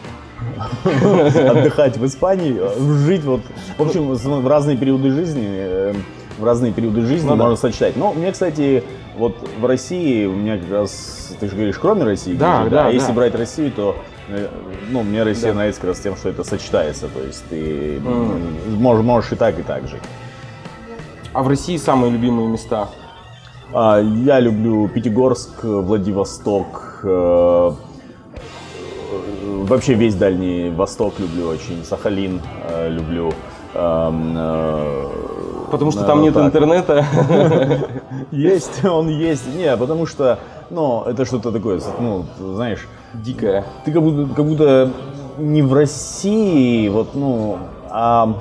Отдыхать 0.84 1.98
в 1.98 2.05
Испании, 2.05 2.62
жить 3.03 3.24
вот... 3.24 3.41
В 3.79 3.81
общем, 3.81 4.13
в 4.13 4.48
разные 4.48 4.77
периоды 4.77 5.10
жизни, 5.10 5.43
э, 5.43 5.93
в 6.38 6.43
разные 6.43 6.72
периоды 6.72 7.01
жизни 7.01 7.27
ну, 7.27 7.36
можно 7.36 7.55
да. 7.55 7.58
сочетать. 7.58 7.98
Но 7.98 8.13
мне, 8.13 8.31
кстати, 8.31 8.84
вот 9.17 9.36
в 9.60 9.65
России, 9.65 10.27
у 10.27 10.36
меня 10.36 10.60
как 10.60 10.69
раз, 10.69 11.36
ты 11.39 11.48
же 11.48 11.55
говоришь, 11.55 11.79
кроме 11.79 12.03
России, 12.03 12.36
да, 12.36 12.65
да, 12.65 12.69
да, 12.69 12.88
а 12.88 12.91
если 12.91 13.08
да. 13.08 13.13
брать 13.13 13.34
Россию, 13.34 13.72
то 13.72 13.96
э, 14.27 14.50
ну, 14.91 15.01
мне 15.01 15.24
Россия 15.24 15.50
да. 15.50 15.55
нравится 15.55 15.81
как 15.81 15.89
раз 15.89 16.00
тем, 16.00 16.15
что 16.15 16.29
это 16.29 16.43
сочетается. 16.43 17.08
То 17.08 17.24
есть 17.24 17.43
ты 17.50 17.96
mm. 17.96 18.77
можешь, 18.77 19.03
можешь 19.03 19.31
и 19.31 19.36
так, 19.36 19.58
и 19.58 19.63
так 19.63 19.88
жить. 19.88 20.03
А 21.34 21.41
в 21.41 21.48
России 21.48 21.77
самые 21.77 22.12
любимые 22.12 22.48
места? 22.48 22.89
А, 23.71 23.99
я 23.99 24.39
люблю 24.39 24.88
Пятигорск, 24.88 25.63
Владивосток, 25.63 27.01
э, 27.03 27.71
вообще 29.63 29.93
весь 29.93 30.15
Дальний 30.15 30.71
Восток 30.71 31.19
люблю 31.19 31.49
очень, 31.49 31.83
Сахалин 31.83 32.41
э, 32.67 32.89
люблю. 32.89 33.31
Эм, 33.75 34.33
э, 34.35 35.07
потому 35.69 35.91
что 35.91 36.03
там 36.03 36.23
нет 36.23 36.33
так. 36.33 36.47
интернета. 36.47 37.05
Есть, 38.31 38.83
он 38.83 39.07
есть. 39.09 39.55
Не, 39.55 39.77
потому 39.77 40.07
что, 40.07 40.39
ну, 40.71 41.03
это 41.03 41.25
что-то 41.25 41.51
такое, 41.51 41.79
ну, 41.99 42.25
знаешь, 42.39 42.88
дикое. 43.13 43.65
Ты 43.85 43.91
как 43.91 44.01
будто, 44.01 44.33
как 44.33 44.45
будто 44.45 44.91
не 45.38 45.61
в 45.61 45.73
России, 45.73 46.89
вот, 46.89 47.13
ну, 47.13 47.57
а 47.89 48.33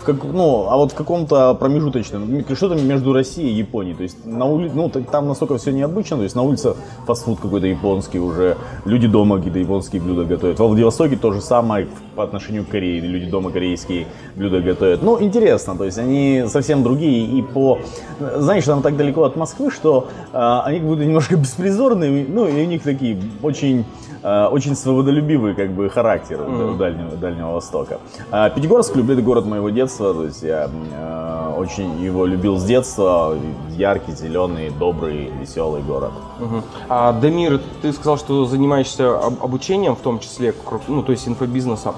в 0.00 0.04
как, 0.04 0.24
ну, 0.24 0.66
а 0.68 0.76
вот 0.76 0.92
в 0.92 0.94
каком-то 0.94 1.54
промежуточном, 1.54 2.44
что-то 2.54 2.74
между 2.74 3.12
Россией 3.12 3.50
и 3.50 3.58
Японией. 3.58 3.96
То 3.96 4.02
есть 4.02 4.24
на 4.24 4.46
улице, 4.46 4.74
ну, 4.74 4.88
там 4.88 5.28
настолько 5.28 5.58
все 5.58 5.72
необычно, 5.72 6.16
то 6.16 6.22
есть 6.22 6.34
на 6.34 6.42
улице 6.42 6.74
фастфуд 7.06 7.40
какой-то 7.40 7.66
японский 7.66 8.18
уже, 8.18 8.56
люди 8.84 9.06
дома 9.06 9.36
какие-то 9.36 9.58
японские 9.58 10.00
блюда 10.02 10.24
готовят. 10.24 10.58
Во 10.58 10.66
Владивостоке 10.66 11.16
то 11.16 11.32
же 11.32 11.40
самое 11.40 11.88
по 12.16 12.24
отношению 12.24 12.64
к 12.64 12.68
Корее, 12.68 13.00
люди 13.00 13.26
дома 13.26 13.50
корейские 13.50 14.06
блюда 14.36 14.60
готовят. 14.60 15.02
Ну, 15.02 15.20
интересно, 15.20 15.76
то 15.76 15.84
есть 15.84 15.98
они 15.98 16.44
совсем 16.48 16.82
другие 16.82 17.26
и 17.26 17.42
по, 17.42 17.78
знаешь, 18.18 18.64
там 18.64 18.82
так 18.82 18.96
далеко 18.96 19.24
от 19.24 19.36
Москвы, 19.36 19.70
что 19.70 20.08
э, 20.32 20.60
они 20.64 20.78
как 20.78 20.88
будто 20.88 21.04
немножко 21.04 21.36
беспризорные, 21.36 22.26
ну, 22.28 22.46
и 22.46 22.62
у 22.62 22.66
них 22.66 22.82
такие 22.82 23.20
очень, 23.42 23.84
э, 24.22 24.46
очень 24.46 24.74
свободолюбивый 24.74 25.54
как 25.54 25.70
бы 25.72 25.90
характер 25.90 26.40
mm-hmm. 26.40 26.76
Дальнего, 26.76 27.16
Дальнего 27.16 27.52
Востока. 27.52 27.98
А 28.30 28.50
Пятигорск 28.50 28.96
люблю, 28.96 29.14
это 29.14 29.22
город 29.22 29.46
моего 29.46 29.70
детства 29.70 29.89
детства, 29.90 30.14
то 30.14 30.24
есть 30.24 30.42
я 30.42 30.68
э, 30.92 31.54
очень 31.56 32.00
его 32.00 32.26
любил 32.26 32.56
с 32.56 32.64
детства. 32.64 33.36
Яркий, 33.70 34.12
зеленый, 34.12 34.70
добрый, 34.70 35.30
веселый 35.40 35.82
город. 35.82 36.12
Угу. 36.40 36.62
А 36.88 37.12
Дамир, 37.12 37.60
ты 37.82 37.92
сказал, 37.92 38.18
что 38.18 38.44
занимаешься 38.44 39.16
обучением, 39.16 39.96
в 39.96 40.00
том 40.00 40.20
числе, 40.20 40.54
ну, 40.88 41.02
то 41.02 41.12
есть 41.12 41.26
инфобизнесом. 41.26 41.94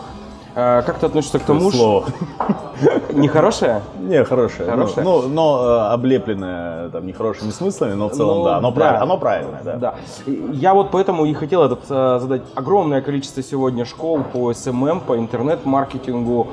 А 0.55 0.83
как 0.83 0.99
ты 0.99 1.07
относишься 1.07 1.39
к 1.39 1.45
тому, 1.45 1.73
что... 1.73 2.05
Нехорошее? 3.13 3.81
Не, 3.99 4.23
хорошее. 4.23 4.69
Ну, 4.69 4.73
хорошее? 4.73 5.05
Ну, 5.05 5.23
но, 5.23 5.29
но 5.29 5.65
э, 5.65 5.93
облепленное 5.95 6.91
там 6.91 7.07
нехорошими 7.07 7.51
смыслами, 7.51 7.95
но 7.95 8.09
в 8.09 8.13
целом, 8.13 8.39
ну, 8.39 8.45
да, 8.45 8.57
оно, 8.59 8.71
да. 8.71 8.75
Прав... 8.75 9.03
оно 9.03 9.19
правильное, 9.19 9.63
да. 9.65 9.77
да. 9.77 9.95
Я 10.27 10.75
вот 10.75 10.91
поэтому 10.91 11.25
и 11.25 11.33
хотел 11.33 11.63
этот, 11.63 11.81
э, 11.89 12.19
задать 12.21 12.43
огромное 12.55 13.01
количество 13.01 13.43
сегодня 13.43 13.87
школ 13.87 14.21
по 14.31 14.53
SMM, 14.53 15.01
по 15.01 15.17
интернет-маркетингу, 15.17 16.49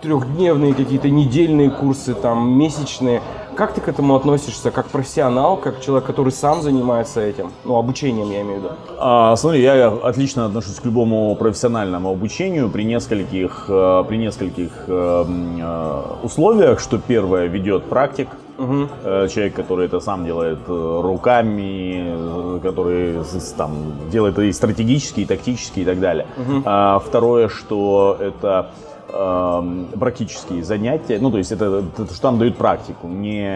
трехдневные 0.00 0.74
какие-то 0.74 1.10
недельные 1.10 1.70
курсы, 1.70 2.14
там 2.14 2.50
месячные. 2.58 3.22
Как 3.56 3.74
ты 3.74 3.80
к 3.80 3.88
этому 3.88 4.14
относишься, 4.14 4.70
как 4.70 4.86
профессионал, 4.86 5.56
как 5.56 5.80
человек, 5.80 6.06
который 6.06 6.32
сам 6.32 6.62
занимается 6.62 7.20
этим, 7.20 7.50
ну 7.64 7.76
обучением 7.76 8.30
я 8.30 8.42
имею 8.42 8.60
в 8.60 8.62
виду? 8.62 8.74
А, 8.98 9.34
смотри, 9.34 9.62
я 9.62 9.88
отлично 9.88 10.46
отношусь 10.46 10.76
к 10.76 10.84
любому 10.84 11.34
профессиональному 11.34 12.10
обучению 12.10 12.70
при 12.70 12.84
нескольких, 12.84 13.64
э, 13.68 14.04
при 14.06 14.16
нескольких 14.16 14.70
э, 14.86 15.24
э, 15.58 16.02
условиях, 16.22 16.78
что 16.78 16.98
первое 16.98 17.46
ведет 17.46 17.86
практик, 17.86 18.28
Угу. 18.58 18.88
Человек, 19.28 19.54
который 19.54 19.86
это 19.86 20.00
сам 20.00 20.24
делает 20.24 20.58
руками, 20.68 22.58
который 22.60 23.22
там 23.56 23.70
делает 24.10 24.38
и 24.38 24.52
стратегически, 24.52 25.20
и 25.20 25.24
тактически, 25.24 25.80
и 25.80 25.84
так 25.84 26.00
далее. 26.00 26.26
Угу. 26.36 26.62
А, 26.64 26.98
второе, 26.98 27.48
что 27.48 28.16
это 28.18 28.70
эм, 29.12 29.88
практические 29.98 30.64
занятия, 30.64 31.18
ну 31.20 31.30
то 31.30 31.38
есть 31.38 31.52
это, 31.52 31.84
это 31.96 32.12
что 32.12 32.22
там 32.22 32.38
дают 32.38 32.56
практику, 32.56 33.06
не 33.06 33.48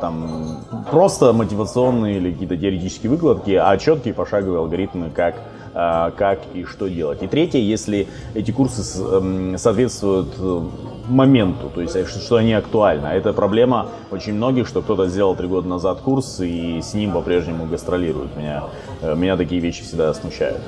там 0.00 0.58
просто 0.90 1.32
мотивационные 1.32 2.18
или 2.18 2.32
какие-то 2.32 2.56
теоретические 2.56 3.10
выкладки, 3.10 3.50
а 3.52 3.76
четкие 3.78 4.14
пошаговые 4.14 4.60
алгоритмы, 4.60 5.10
как 5.10 5.36
э, 5.74 6.10
как 6.16 6.40
и 6.54 6.64
что 6.64 6.88
делать. 6.88 7.22
И 7.22 7.26
третье, 7.26 7.58
если 7.58 8.08
эти 8.34 8.50
курсы 8.50 8.82
эм, 9.02 9.58
соответствуют 9.58 10.34
э, 10.38 10.60
моменту, 11.08 11.70
то 11.74 11.80
есть 11.80 11.96
э, 11.96 12.06
что, 12.06 12.18
что 12.18 12.36
они 12.36 12.52
актуальны. 12.52 13.06
А 13.06 13.14
Это 13.14 13.32
проблема 13.32 13.88
очень 14.10 14.34
многих, 14.34 14.66
что 14.66 14.82
кто-то 14.82 15.08
сделал 15.08 15.36
три 15.36 15.46
года 15.46 15.68
назад 15.68 16.00
курс 16.00 16.40
и 16.40 16.80
с 16.80 16.94
ним 16.94 17.12
по-прежнему 17.12 17.66
гастролирует. 17.66 18.36
Меня, 18.36 18.64
э, 19.02 19.14
меня 19.14 19.36
такие 19.36 19.60
вещи 19.60 19.82
всегда 19.82 20.12
смущают. 20.14 20.60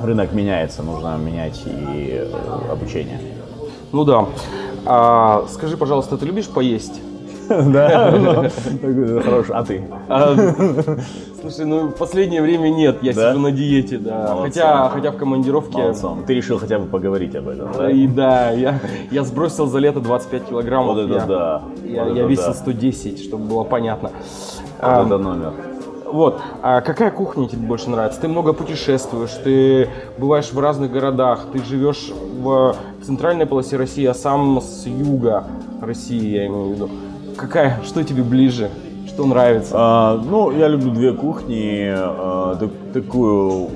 Рынок 0.00 0.32
меняется, 0.32 0.82
нужно 0.82 1.16
менять 1.16 1.62
и 1.66 2.20
э, 2.20 2.70
обучение. 2.70 3.20
Ну 3.92 4.04
да. 4.04 4.26
А, 4.86 5.46
скажи, 5.50 5.76
пожалуйста, 5.76 6.18
ты 6.18 6.26
любишь 6.26 6.48
поесть? 6.48 7.00
Да, 7.72 8.10
ну, 8.18 8.34
такой 8.80 9.22
хороший. 9.22 9.54
А 9.54 9.64
ты? 9.64 9.84
А, 10.08 10.34
слушай, 11.40 11.64
ну 11.64 11.88
в 11.88 11.96
последнее 11.96 12.42
время 12.42 12.68
нет, 12.68 13.02
я 13.02 13.12
сижу 13.12 13.38
на 13.38 13.50
диете, 13.50 13.98
да. 13.98 14.36
Хотя, 14.40 14.88
хотя 14.88 15.10
в 15.10 15.16
командировке. 15.16 15.94
Ты 16.26 16.34
решил 16.34 16.58
хотя 16.58 16.78
бы 16.78 16.86
поговорить 16.86 17.34
об 17.36 17.48
этом, 17.48 17.70
да? 17.76 17.90
И 17.90 18.06
да, 18.06 18.50
я, 18.50 18.80
я 19.10 19.24
сбросил 19.24 19.66
за 19.66 19.78
лето 19.78 20.00
25 20.00 20.44
килограммов. 20.48 20.96
Вот 20.96 21.10
это 21.10 21.26
да. 21.26 21.62
Я, 21.84 22.04
весил 22.24 22.48
да. 22.48 22.54
110, 22.54 23.24
чтобы 23.24 23.44
было 23.44 23.64
понятно. 23.64 24.10
А, 24.80 25.02
Вот 25.02 25.06
это 25.06 25.18
номер. 25.18 25.52
Вот, 26.14 26.40
а 26.62 26.80
какая 26.80 27.10
кухня 27.10 27.48
тебе 27.48 27.66
больше 27.66 27.90
нравится? 27.90 28.20
Ты 28.20 28.28
много 28.28 28.52
путешествуешь, 28.52 29.32
ты 29.42 29.88
бываешь 30.16 30.52
в 30.52 30.58
разных 30.60 30.92
городах, 30.92 31.46
ты 31.52 31.60
живешь 31.64 32.12
в 32.40 32.76
центральной 33.02 33.46
полосе 33.46 33.76
России, 33.76 34.04
а 34.04 34.14
сам 34.14 34.60
с 34.60 34.86
юга 34.86 35.44
России, 35.80 36.36
я 36.36 36.46
имею 36.46 36.68
в 36.68 36.72
виду. 36.72 36.90
Какая, 37.36 37.80
что 37.84 38.02
тебе 38.04 38.22
ближе, 38.22 38.70
что 39.08 39.26
нравится? 39.26 39.74
А, 39.76 40.22
ну, 40.24 40.50
я 40.50 40.68
люблю 40.68 40.90
две 40.90 41.12
кухни. 41.12 41.92
а, 41.96 42.56
так- 42.56 42.70
такую 42.92 43.68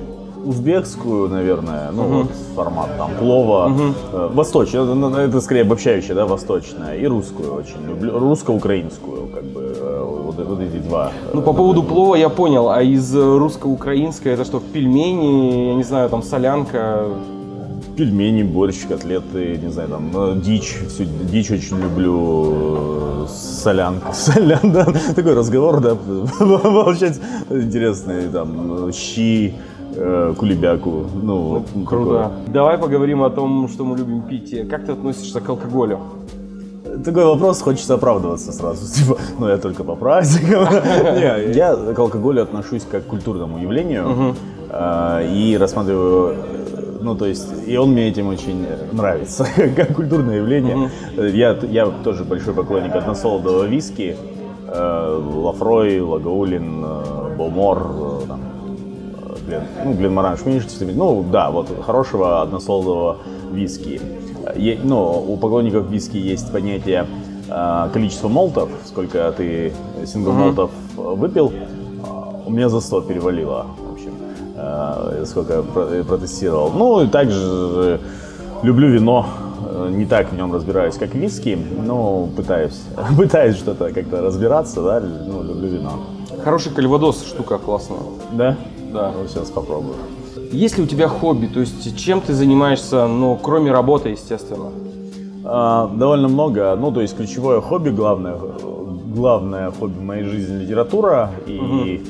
узбекскую, 0.45 1.29
наверное, 1.29 1.91
ну 1.93 2.03
вот 2.05 2.31
формат 2.55 2.97
там 2.97 3.11
плова, 3.19 3.71
э, 4.13 4.29
восточная, 4.33 4.85
ну, 4.85 5.11
это 5.15 5.41
скорее 5.41 5.63
обобщающая, 5.63 6.15
да, 6.15 6.27
восточная, 6.27 6.97
и 6.97 7.07
русскую 7.07 7.53
очень 7.55 7.85
люблю, 7.87 8.19
русско-украинскую, 8.19 9.27
как 9.35 9.45
бы 9.45 9.61
э, 9.77 10.05
вот, 10.25 10.37
вот 10.47 10.61
эти 10.61 10.77
два. 10.79 11.11
Ну, 11.35 11.43
по 11.43 11.53
поводу 11.53 11.83
плова 11.83 12.15
я 12.15 12.29
понял, 12.29 12.71
а 12.71 12.81
из 12.83 13.15
э, 13.15 13.39
русско-украинской 13.39 14.33
это 14.33 14.45
что, 14.45 14.61
пельмени, 14.61 15.69
я 15.71 15.75
не 15.75 15.83
знаю, 15.85 16.09
там 16.09 16.23
солянка, 16.23 17.05
Пельмени, 17.99 18.45
борщ, 18.45 18.87
котлеты, 18.89 19.59
не 19.61 19.73
знаю, 19.73 19.89
там, 19.89 20.11
э, 20.15 20.37
дичь, 20.37 20.77
всю 20.89 21.03
дичь 21.05 21.51
очень 21.51 21.81
люблю, 21.81 23.25
э, 23.25 23.27
солянка, 23.29 24.13
солян, 24.13 24.71
да, 24.71 24.87
такой 25.17 25.35
разговор, 25.35 25.81
да, 25.81 25.97
получается 26.39 27.21
интересный, 27.51 28.29
там, 28.29 28.93
щи, 28.93 29.53
э, 29.97 30.33
кулебяку, 30.39 31.07
ну, 31.21 31.39
вот 31.39 31.87
круто. 31.89 32.31
Давай 32.47 32.79
поговорим 32.79 33.25
о 33.25 33.31
том, 33.31 33.69
что 33.69 33.85
мы 33.85 33.99
любим 33.99 34.23
пить. 34.23 34.69
Как 34.71 34.87
ты 34.87 34.93
относишься 34.93 35.41
к 35.41 35.49
алкоголю? 35.49 35.99
такой, 37.05 37.25
вопрос, 37.25 37.61
хочется 37.63 37.95
оправдываться 37.95 38.53
сразу, 38.53 38.87
типа, 38.95 39.19
ну, 39.41 39.49
я 39.49 39.57
только 39.57 39.83
по 39.83 39.97
праздникам. 39.97 40.69
Я 41.53 41.75
к 41.75 41.99
алкоголю 41.99 42.43
отношусь 42.43 42.85
как 42.89 43.07
к 43.07 43.07
культурному 43.07 43.59
явлению 43.59 44.37
и 44.71 45.57
рассматриваю 45.59 46.37
ну, 47.01 47.15
то 47.15 47.27
есть, 47.27 47.49
и 47.67 47.77
он 47.77 47.91
мне 47.93 48.09
этим 48.09 48.29
очень 48.29 48.67
нравится, 48.93 49.47
как 49.77 49.95
культурное 49.95 50.37
явление. 50.39 50.91
Я, 51.17 51.57
я 51.71 51.87
тоже 51.87 52.25
большой 52.25 52.55
поклонник 52.55 52.95
односолодового 52.95 53.65
виски. 53.65 54.17
Э, 54.71 55.19
Лафрой, 55.35 56.01
Лагаулин, 56.01 56.85
э, 56.85 57.37
Бомор, 57.37 57.79
э, 57.79 58.27
там, 58.29 58.41
Глен, 59.47 59.63
ну, 59.83 59.95
Гленморанж, 59.95 60.45
меньше, 60.45 60.69
ну, 60.95 61.25
да, 61.33 61.51
вот, 61.51 61.69
хорошего 61.87 62.43
односолодового 62.43 63.17
виски. 63.51 64.01
Е- 64.57 64.79
ну, 64.85 65.25
у 65.27 65.37
поклонников 65.39 65.91
виски 65.91 66.19
есть 66.19 66.53
понятие 66.53 67.07
э, 67.49 67.89
количества 67.93 68.29
молтов, 68.29 68.69
сколько 68.85 69.33
ты 69.37 69.73
сингл-молтов 70.05 70.71
выпил. 70.97 71.51
А, 72.07 72.43
У 72.47 72.51
меня 72.51 72.69
за 72.69 72.81
100 72.81 73.01
перевалило, 73.03 73.67
сколько 75.27 75.53
я 75.55 75.63
про- 75.63 76.05
протестировал. 76.05 76.71
Ну, 76.71 77.03
и 77.03 77.07
также 77.09 77.39
э, 77.41 77.99
люблю 78.63 78.89
вино. 78.89 79.27
Э, 79.71 79.89
Не 79.91 80.05
так 80.07 80.33
в 80.33 80.37
нем 80.37 80.53
разбираюсь, 80.55 80.97
как 80.97 81.15
виски, 81.15 81.59
но 81.87 82.29
пытаюсь, 82.37 82.81
пытаюсь 83.17 83.57
что-то 83.57 83.93
как-то 83.93 84.21
разбираться, 84.23 84.83
да, 84.83 85.01
ну, 85.01 85.43
люблю 85.43 85.69
вино. 85.69 85.93
Хороший 86.45 86.73
кальвадос, 86.73 87.25
штука 87.27 87.59
классная. 87.59 87.99
Да? 88.33 88.57
Да. 88.93 89.13
Ну, 89.13 89.29
сейчас 89.29 89.51
попробую. 89.51 89.95
Есть 90.53 90.79
ли 90.79 90.85
у 90.85 90.87
тебя 90.87 91.09
хобби? 91.09 91.47
То 91.47 91.61
есть 91.61 91.97
чем 91.99 92.21
ты 92.21 92.33
занимаешься, 92.33 93.07
ну, 93.07 93.39
кроме 93.43 93.71
работы, 93.73 94.11
естественно? 94.11 94.71
А, 95.45 95.91
довольно 95.95 96.29
много. 96.29 96.75
Ну, 96.77 96.91
то 96.93 97.01
есть 97.01 97.17
ключевое 97.17 97.61
хобби, 97.61 97.91
главное, 97.91 98.37
главное 99.15 99.71
хобби 99.73 99.99
в 99.99 100.03
моей 100.03 100.25
жизни 100.25 100.63
литература 100.63 101.31
и 101.47 102.03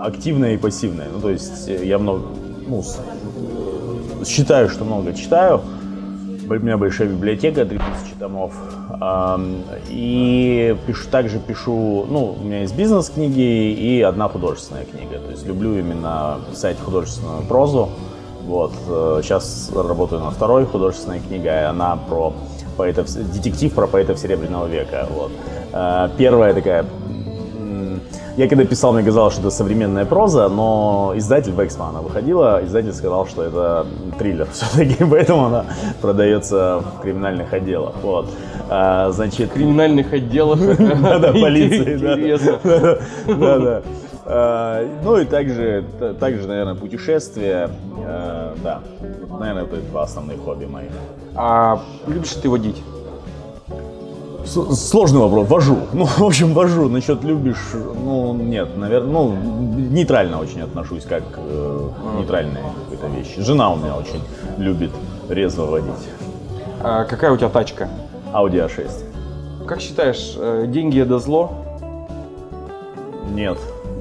активное 0.00 0.54
и 0.54 0.56
пассивное. 0.56 1.08
Ну, 1.12 1.20
то 1.20 1.30
есть 1.30 1.68
э, 1.68 1.84
я 1.84 1.98
много, 1.98 2.22
ну, 2.66 2.82
э, 2.82 4.24
считаю, 4.24 4.68
что 4.68 4.84
много 4.84 5.12
читаю. 5.12 5.60
У 6.48 6.54
меня 6.54 6.76
большая 6.76 7.08
библиотека, 7.08 7.64
3000 7.64 8.18
томов. 8.18 8.52
И 9.88 10.76
пишу, 10.84 11.08
также 11.08 11.38
пишу, 11.38 12.06
ну, 12.10 12.36
у 12.40 12.44
меня 12.44 12.62
есть 12.62 12.76
бизнес-книги 12.76 13.70
и 13.72 14.02
одна 14.02 14.28
художественная 14.28 14.84
книга. 14.84 15.20
То 15.20 15.30
есть 15.30 15.46
люблю 15.46 15.78
именно 15.78 16.40
писать 16.50 16.76
художественную 16.80 17.42
прозу. 17.42 17.90
Вот, 18.46 18.72
э, 18.88 19.20
сейчас 19.22 19.70
работаю 19.72 20.22
на 20.22 20.30
второй 20.30 20.66
художественной 20.66 21.20
книге, 21.20 21.50
и 21.50 21.64
она 21.64 21.96
про 21.96 22.32
поэтов, 22.76 23.06
детектив 23.14 23.72
про 23.72 23.86
поэтов 23.86 24.18
Серебряного 24.18 24.66
века. 24.66 25.06
Вот. 25.10 25.30
Первая 26.16 26.52
такая 26.52 26.84
Я 28.40 28.48
когда 28.48 28.64
писал, 28.64 28.94
мне 28.94 29.02
казалось, 29.02 29.34
что 29.34 29.42
это 29.42 29.50
современная 29.50 30.06
проза, 30.06 30.48
но 30.48 31.12
издатель 31.14 31.52
Вексма, 31.52 31.90
она 31.90 32.00
выходила, 32.00 32.64
издатель 32.64 32.94
сказал, 32.94 33.26
что 33.26 33.42
это 33.42 33.86
триллер 34.18 34.48
все-таки, 34.52 35.04
поэтому 35.04 35.44
она 35.44 35.66
продается 36.00 36.78
в 36.80 37.02
криминальных 37.02 37.52
отделах. 37.52 37.96
Вот. 38.02 38.30
А, 38.70 39.10
значит, 39.10 39.52
Криминальных 39.52 40.14
отделов. 40.14 40.58
да, 40.78 41.32
полиции. 41.32 41.96
Интересно. 41.96 42.58
Да, 43.26 43.58
да. 43.58 43.82
А, 44.24 44.88
Ну 45.04 45.18
и 45.18 45.26
также, 45.26 45.84
также, 46.18 46.48
наверное, 46.48 46.76
путешествия. 46.76 47.68
Э, 48.06 48.54
Да, 48.64 48.80
наверное, 49.38 49.64
это 49.64 49.76
два 49.90 50.04
основных 50.04 50.40
хобби 50.42 50.64
моих. 50.64 50.92
А 51.36 51.78
любишь 52.06 52.32
ты 52.42 52.48
водить? 52.48 52.82
Сложный 54.50 55.20
вопрос. 55.20 55.48
Вожу. 55.48 55.76
Ну, 55.92 56.04
в 56.04 56.22
общем, 56.22 56.54
вожу. 56.54 56.88
Насчет 56.88 57.22
любишь, 57.24 57.72
ну, 57.72 58.34
нет, 58.34 58.76
наверное, 58.76 59.12
ну, 59.12 59.36
нейтрально 59.90 60.40
очень 60.40 60.62
отношусь, 60.62 61.04
как 61.04 61.22
э, 61.36 61.88
к 61.96 62.18
нейтральной 62.18 62.60
какой-то 62.84 63.06
вещи. 63.16 63.40
Жена 63.40 63.72
у 63.72 63.76
меня 63.76 63.96
очень 63.96 64.22
любит 64.58 64.90
резво 65.28 65.66
водить. 65.66 66.08
А 66.82 67.04
какая 67.04 67.30
у 67.32 67.36
тебя 67.36 67.48
тачка? 67.48 67.88
Audi 68.32 68.66
A6. 68.66 68.90
Как 69.66 69.80
считаешь, 69.80 70.34
э, 70.36 70.64
деньги 70.66 71.00
это 71.00 71.18
зло? 71.18 71.52
Нет, 73.30 73.58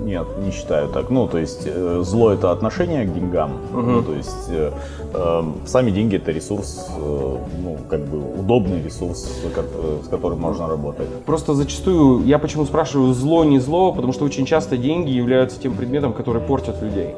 нет, 0.10 0.28
не 0.46 0.52
считаю 0.52 0.88
так. 0.90 1.10
Ну, 1.10 1.28
то 1.28 1.38
есть 1.38 1.62
э, 1.66 2.02
зло 2.04 2.32
это 2.32 2.52
отношение 2.52 3.06
к 3.06 3.14
деньгам. 3.14 3.52
Ну, 3.74 4.02
то 4.02 4.14
есть 4.14 4.50
э, 4.50 4.72
э, 5.14 5.44
сами 5.66 5.92
деньги 5.92 6.16
это 6.18 6.32
ресурс, 6.32 6.88
э, 6.98 7.38
ну, 7.64 7.78
как 7.90 8.00
бы 8.02 8.18
удобный 8.40 8.82
ресурс, 8.82 9.30
ко- 9.56 9.64
с 10.04 10.08
которым 10.08 10.40
можно 10.40 10.68
работать. 10.68 11.08
Просто 11.26 11.54
зачастую, 11.54 12.26
я 12.26 12.40
почему 12.40 12.66
спрашиваю, 12.66 13.14
зло 13.14 13.44
не 13.46 13.60
зло, 13.60 13.94
потому 13.94 14.14
что 14.14 14.26
очень 14.26 14.46
часто 14.46 14.78
деньги 14.78 15.12
являются 15.12 15.60
тем 15.60 15.74
предметом, 15.74 16.14
который 16.14 16.42
портит 16.42 16.82
людей. 16.82 17.10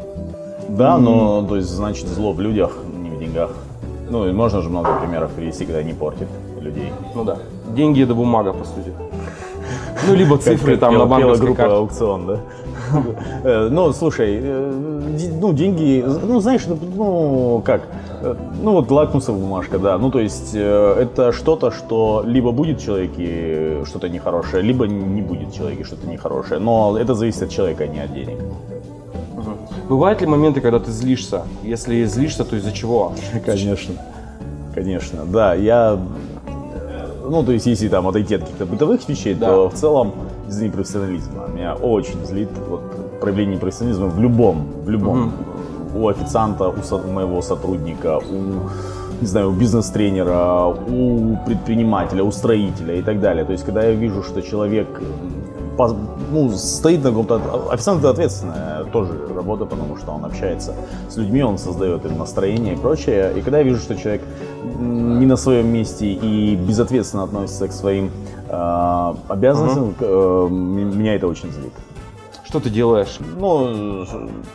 Да, 0.69 0.97
но 0.97 1.45
то 1.47 1.55
есть 1.55 1.69
значит 1.69 2.07
зло 2.07 2.33
в 2.33 2.41
людях, 2.41 2.71
не 3.03 3.09
в 3.09 3.19
деньгах. 3.19 3.51
Ну, 4.09 4.27
и 4.27 4.33
можно 4.33 4.61
же 4.61 4.69
много 4.69 4.99
примеров 4.99 5.31
привести, 5.31 5.65
когда 5.65 5.81
не 5.83 5.93
портит 5.93 6.27
людей. 6.59 6.91
Ну 7.15 7.23
да. 7.23 7.37
Деньги 7.75 8.03
это 8.03 8.13
бумага, 8.13 8.51
по 8.53 8.65
сути. 8.65 8.91
Ну, 10.07 10.15
либо 10.15 10.37
цифры 10.37 10.77
там 10.77 10.97
на 10.97 11.05
банковской 11.05 11.47
группа 11.47 11.61
карте. 11.61 11.75
аукцион, 11.75 12.27
да? 12.27 12.39
Э, 13.43 13.69
Ну, 13.71 13.93
слушай, 13.93 14.39
э, 14.41 14.71
ну, 15.41 15.53
деньги, 15.53 16.03
ну, 16.05 16.39
знаешь, 16.39 16.61
ну, 16.67 16.77
ну, 16.95 17.61
как, 17.65 17.81
э, 18.21 18.35
ну, 18.63 18.71
вот 18.73 18.91
лакмусовая 18.91 19.41
бумажка, 19.41 19.79
да, 19.79 19.97
ну, 19.97 20.11
то 20.11 20.19
есть 20.19 20.55
это 20.55 21.31
что-то, 21.31 21.71
что 21.71 22.23
либо 22.25 22.51
будет 22.51 22.79
в 22.81 22.85
человеке 22.85 23.83
что-то 23.85 24.09
нехорошее, 24.09 24.63
либо 24.63 24.87
не 24.87 25.21
будет 25.21 25.49
в 25.49 25.55
человеке 25.55 25.83
что-то 25.83 26.07
нехорошее, 26.07 26.59
но 26.59 26.97
это 26.99 27.15
зависит 27.15 27.43
от 27.43 27.49
человека, 27.49 27.83
а 27.83 27.87
не 27.87 27.99
от 28.03 28.13
денег. 28.13 28.37
Бывают 29.89 30.21
ли 30.21 30.27
моменты, 30.27 30.61
когда 30.61 30.79
ты 30.79 30.91
злишься? 30.91 31.43
Если 31.63 32.05
злишься, 32.05 32.45
то 32.45 32.55
из-за 32.55 32.71
чего? 32.71 33.11
Конечно. 33.45 33.95
Конечно, 34.73 35.25
да, 35.25 35.53
я, 35.53 35.99
ну, 37.27 37.43
то 37.43 37.51
есть, 37.51 37.65
если 37.65 37.89
там 37.89 38.07
отойти 38.07 38.35
от 38.35 38.41
каких-то 38.41 38.65
бытовых 38.65 39.09
вещей, 39.09 39.33
Да. 39.33 39.47
то 39.47 39.69
в 39.69 39.73
целом 39.73 40.13
из-за 40.51 40.65
непрофессионализма. 40.65 41.47
Меня 41.55 41.75
очень 41.75 42.25
злит 42.25 42.49
вот, 42.69 43.19
проявление 43.21 43.55
непрофессионализма 43.55 44.07
в 44.07 44.19
любом, 44.19 44.67
в 44.85 44.89
любом. 44.89 45.31
У 45.95 46.07
официанта, 46.07 46.69
у 46.69 46.81
со- 46.83 46.97
моего 46.97 47.41
сотрудника, 47.41 48.17
у, 48.19 48.33
не 49.21 49.27
знаю, 49.27 49.49
у 49.49 49.53
бизнес-тренера, 49.53 50.65
у 50.67 51.37
предпринимателя, 51.45 52.23
у 52.23 52.31
строителя 52.31 52.95
и 52.95 53.01
так 53.01 53.19
далее. 53.19 53.45
То 53.45 53.51
есть, 53.53 53.65
когда 53.65 53.83
я 53.83 53.91
вижу, 53.91 54.23
что 54.23 54.41
человек 54.41 54.87
ну, 55.87 56.51
стоит 56.51 57.03
на 57.03 57.09
каком-то... 57.09 57.69
Официант 57.71 57.99
это 57.99 58.09
ответственная 58.09 58.83
тоже 58.85 59.13
работа, 59.35 59.65
потому 59.65 59.97
что 59.97 60.11
он 60.11 60.25
общается 60.25 60.73
с 61.09 61.17
людьми, 61.17 61.43
он 61.43 61.57
создает 61.57 62.05
им 62.05 62.17
настроение 62.17 62.73
и 62.73 62.77
прочее. 62.77 63.33
И 63.37 63.41
когда 63.41 63.59
я 63.59 63.63
вижу, 63.63 63.79
что 63.79 63.95
человек 63.95 64.21
не 64.79 65.25
на 65.25 65.37
своем 65.37 65.67
месте 65.67 66.05
и 66.11 66.55
безответственно 66.55 67.23
относится 67.23 67.67
к 67.67 67.71
своим 67.71 68.11
э, 68.49 69.13
обязанностям, 69.27 69.93
к- 69.93 70.01
э, 70.01 70.47
меня 70.49 71.15
это 71.15 71.27
очень 71.27 71.51
злит. 71.51 71.73
Что 72.43 72.59
ты 72.59 72.69
делаешь? 72.69 73.17
Ну, 73.37 74.05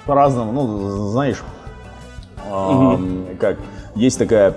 по-разному, 0.05 0.53
ну, 0.53 1.09
знаешь, 1.09 1.43
эм, 2.51 3.27
как, 3.41 3.57
есть 3.95 4.19
такая, 4.19 4.55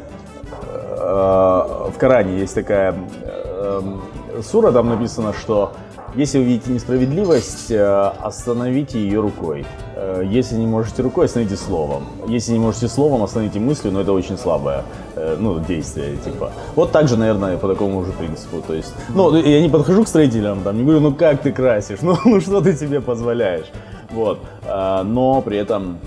э, 0.82 1.90
в 1.94 1.98
Коране 1.98 2.38
есть 2.40 2.56
такая 2.56 2.94
эм, 2.94 4.02
сура, 4.44 4.72
там 4.72 4.90
написано, 4.90 5.34
что 5.34 5.72
если 6.16 6.40
вы 6.40 6.46
видите 6.46 6.72
несправедливость, 6.72 7.72
э, 7.72 8.12
остановите 8.22 9.00
ее 9.00 9.20
рукой. 9.20 9.66
Э, 9.96 10.24
Если 10.26 10.56
не 10.56 10.66
можете 10.66 11.02
рукой, 11.02 11.26
остановите 11.26 11.56
словом. 11.56 12.04
Если 12.28 12.54
не 12.54 12.60
можете 12.60 12.88
словом, 12.88 13.24
остановите 13.24 13.60
мыслью, 13.60 13.94
но 13.94 14.02
это 14.02 14.12
очень 14.12 14.38
слабое 14.38 14.84
э, 15.16 15.38
ну, 15.40 15.60
действие, 15.60 16.18
типа. 16.18 16.52
Вот 16.76 16.92
так 16.92 17.08
же, 17.08 17.18
наверное, 17.18 17.58
по 17.58 17.68
такому 17.68 18.04
же 18.06 18.12
принципу. 18.12 18.64
То 18.66 18.74
есть, 18.74 18.94
ну, 19.10 19.36
я 19.36 19.62
не 19.62 19.70
подхожу 19.70 20.04
к 20.04 20.08
строителям, 20.08 20.62
там, 20.64 20.78
не 20.78 20.84
говорю, 20.84 21.00
ну 21.00 21.14
как 21.14 21.42
ты 21.42 21.52
красишь, 21.52 22.00
ну, 22.02 22.18
ну 22.26 22.42
что 22.42 22.62
ты 22.62 22.74
себе 22.74 23.02
позволяешь. 23.02 23.68
Вот. 24.12 24.40
Но 24.66 25.42
при 25.46 25.58
этом 25.58 26.00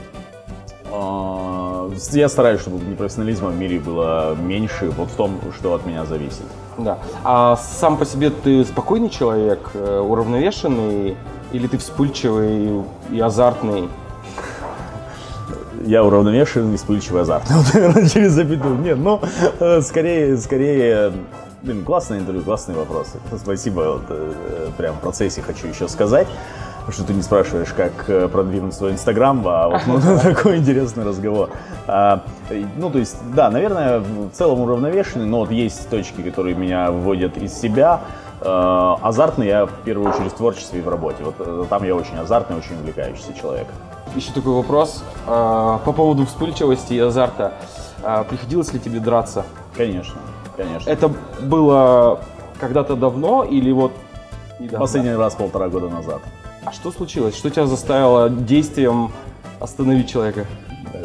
я 2.12 2.29
стараюсь, 2.29 2.61
чтобы 2.61 2.85
непрофессионализма 2.85 3.51
в 3.51 3.57
мире 3.57 3.79
было 3.79 4.35
меньше, 4.35 4.91
вот 4.91 5.09
в 5.09 5.15
том, 5.15 5.41
что 5.57 5.75
от 5.75 5.87
меня 5.87 6.05
зависит. 6.05 6.47
Да. 6.78 6.98
А 7.24 7.56
сам 7.56 7.96
по 7.96 8.04
себе 8.06 8.30
ты 8.30 8.64
спокойный 8.64 9.11
человек, 9.11 9.70
э, 9.74 10.00
уравновешенный, 10.00 11.16
или 11.52 11.66
ты 11.66 11.78
вспыльчивый 11.78 12.85
и 13.11 13.20
азартный? 13.20 13.88
Я 15.85 16.04
уравновешенный, 16.04 16.76
вспыльчивый, 16.76 17.22
азартный. 17.22 17.56
Вот, 17.58 17.74
наверное, 17.74 18.08
через 18.08 18.32
запятую. 18.32 18.78
Нет, 18.78 18.98
ну, 18.98 19.20
э, 19.61 19.80
скорее, 19.82 20.37
скорее, 20.38 21.12
блин, 21.62 21.85
классное 21.85 22.20
интервью, 22.20 22.42
классные 22.42 22.78
вопросы. 22.78 23.18
Спасибо, 23.37 23.80
вот, 23.80 24.02
э, 24.08 24.68
прям 24.76 24.96
в 24.96 25.00
процессе 25.00 25.42
хочу 25.42 25.66
еще 25.66 25.88
сказать, 25.88 26.28
что 26.90 27.05
ты 27.05 27.14
не 27.14 27.23
спрашиваешь, 27.23 27.73
как 27.73 27.92
э, 28.09 28.29
продвинуть 28.29 28.75
свой 28.75 28.92
Инстаграм, 28.92 29.42
а 29.47 29.68
вот 29.68 29.83
ну, 29.87 30.01
такой 30.23 30.59
интересный 30.59 31.05
разговор. 31.05 31.51
А, 31.87 32.23
ну, 32.77 32.90
то 32.90 32.99
есть, 32.99 33.16
да, 33.35 33.51
наверное, 33.51 34.01
в 34.01 34.31
целом 34.31 34.61
уравновешенный, 34.61 35.27
но 35.27 35.40
вот 35.40 35.51
есть 35.51 35.88
точки, 35.88 36.23
которые 36.23 36.55
меня 36.55 36.90
выводят 36.90 37.37
из 37.37 37.53
себя. 37.55 38.01
Э, 38.40 38.97
Азартный 39.01 39.47
я 39.47 39.66
в 39.66 39.73
первую 39.85 40.11
очередь 40.11 40.33
в 40.33 40.37
творчестве 40.37 40.81
и 40.81 40.83
в 40.83 40.88
работе. 40.88 41.23
Вот 41.23 41.37
э, 41.38 41.64
там 41.71 41.85
я 41.85 41.95
очень 41.95 42.16
азартный, 42.16 42.57
очень 42.57 42.75
увлекающийся 42.77 43.35
человек. 43.35 43.68
Еще 44.14 44.33
такой 44.33 44.53
вопрос 44.53 45.03
а, 45.27 45.79
по 45.79 45.92
поводу 45.92 46.27
вспыльчивости 46.27 46.92
и 46.92 46.99
азарта. 46.99 47.55
А, 48.03 48.25
Приходилось 48.25 48.73
ли 48.75 48.79
тебе 48.79 49.01
драться? 49.01 49.47
Конечно, 49.75 50.21
конечно. 50.55 50.90
Это 50.90 51.11
было 51.40 52.21
когда-то 52.61 52.95
давно 52.95 53.42
или 53.42 53.73
вот 53.73 53.92
недавно? 54.59 54.81
Последний 54.81 55.14
раз 55.14 55.35
полтора 55.35 55.68
года 55.68 55.88
назад. 55.88 56.21
А 56.64 56.72
что 56.72 56.92
случилось? 56.92 57.37
Что 57.37 57.51
тебя 57.51 57.66
заставило 57.66 58.31
действием 58.31 59.11
остановить 59.61 60.09
человека? 60.09 60.46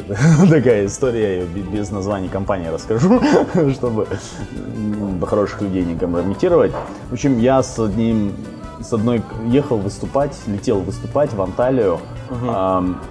Такая 0.49 0.85
история, 0.85 1.21
я 1.21 1.33
ее 1.41 1.45
бе- 1.47 1.61
без 1.61 1.89
названий 1.89 2.27
компании 2.29 2.67
расскажу, 2.67 3.19
чтобы 3.73 4.07
хороших 5.25 5.61
людей 5.61 5.83
не 5.83 5.97
компрометировать. 5.97 6.71
В 7.09 7.13
общем, 7.13 7.39
я 7.39 7.63
с 7.63 7.79
одним, 7.79 8.33
с 8.79 8.93
одной 8.93 9.23
ехал 9.47 9.77
выступать, 9.77 10.37
летел 10.45 10.79
выступать 10.79 11.33
в 11.33 11.41
Анталию. 11.41 11.99
Ам, 12.47 13.01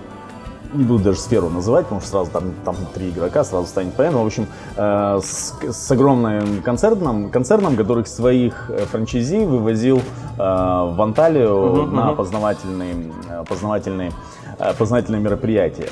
не 0.74 0.84
буду 0.84 1.04
даже 1.04 1.18
сферу 1.18 1.48
называть, 1.48 1.84
потому 1.84 2.00
что 2.00 2.10
сразу 2.10 2.30
там, 2.30 2.44
там 2.64 2.76
три 2.94 3.10
игрока, 3.10 3.44
сразу 3.44 3.66
станет 3.66 3.94
понятно. 3.94 4.22
В 4.22 4.26
общем, 4.26 4.46
э, 4.76 5.20
с, 5.22 5.54
с 5.62 5.90
огромным 5.90 6.62
концерном, 6.62 7.30
концерном, 7.30 7.76
который 7.76 8.04
своих 8.06 8.70
э, 8.70 8.84
франчайзи 8.86 9.44
вывозил 9.44 9.98
э, 9.98 10.02
в 10.38 11.00
Анталию 11.00 11.86
на 11.86 12.12
познавательный, 12.12 13.12
э, 13.28 13.44
познавательный, 13.48 14.12
э, 14.58 14.74
познавательное 14.78 15.20
мероприятие. 15.20 15.88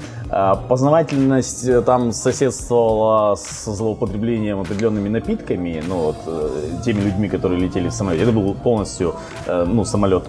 Познавательность 0.68 1.84
там 1.84 2.12
соседствовала 2.12 3.36
с 3.36 3.64
злоупотреблением 3.66 4.60
определенными 4.60 5.08
напитками, 5.08 5.82
ну 5.86 5.96
вот 5.96 6.82
теми 6.82 7.00
людьми, 7.00 7.28
которые 7.28 7.60
летели 7.60 7.88
в 7.88 7.92
самолете. 7.92 8.24
Это 8.24 8.32
был 8.32 8.54
полностью 8.54 9.14
ну, 9.46 9.84
самолет 9.84 10.24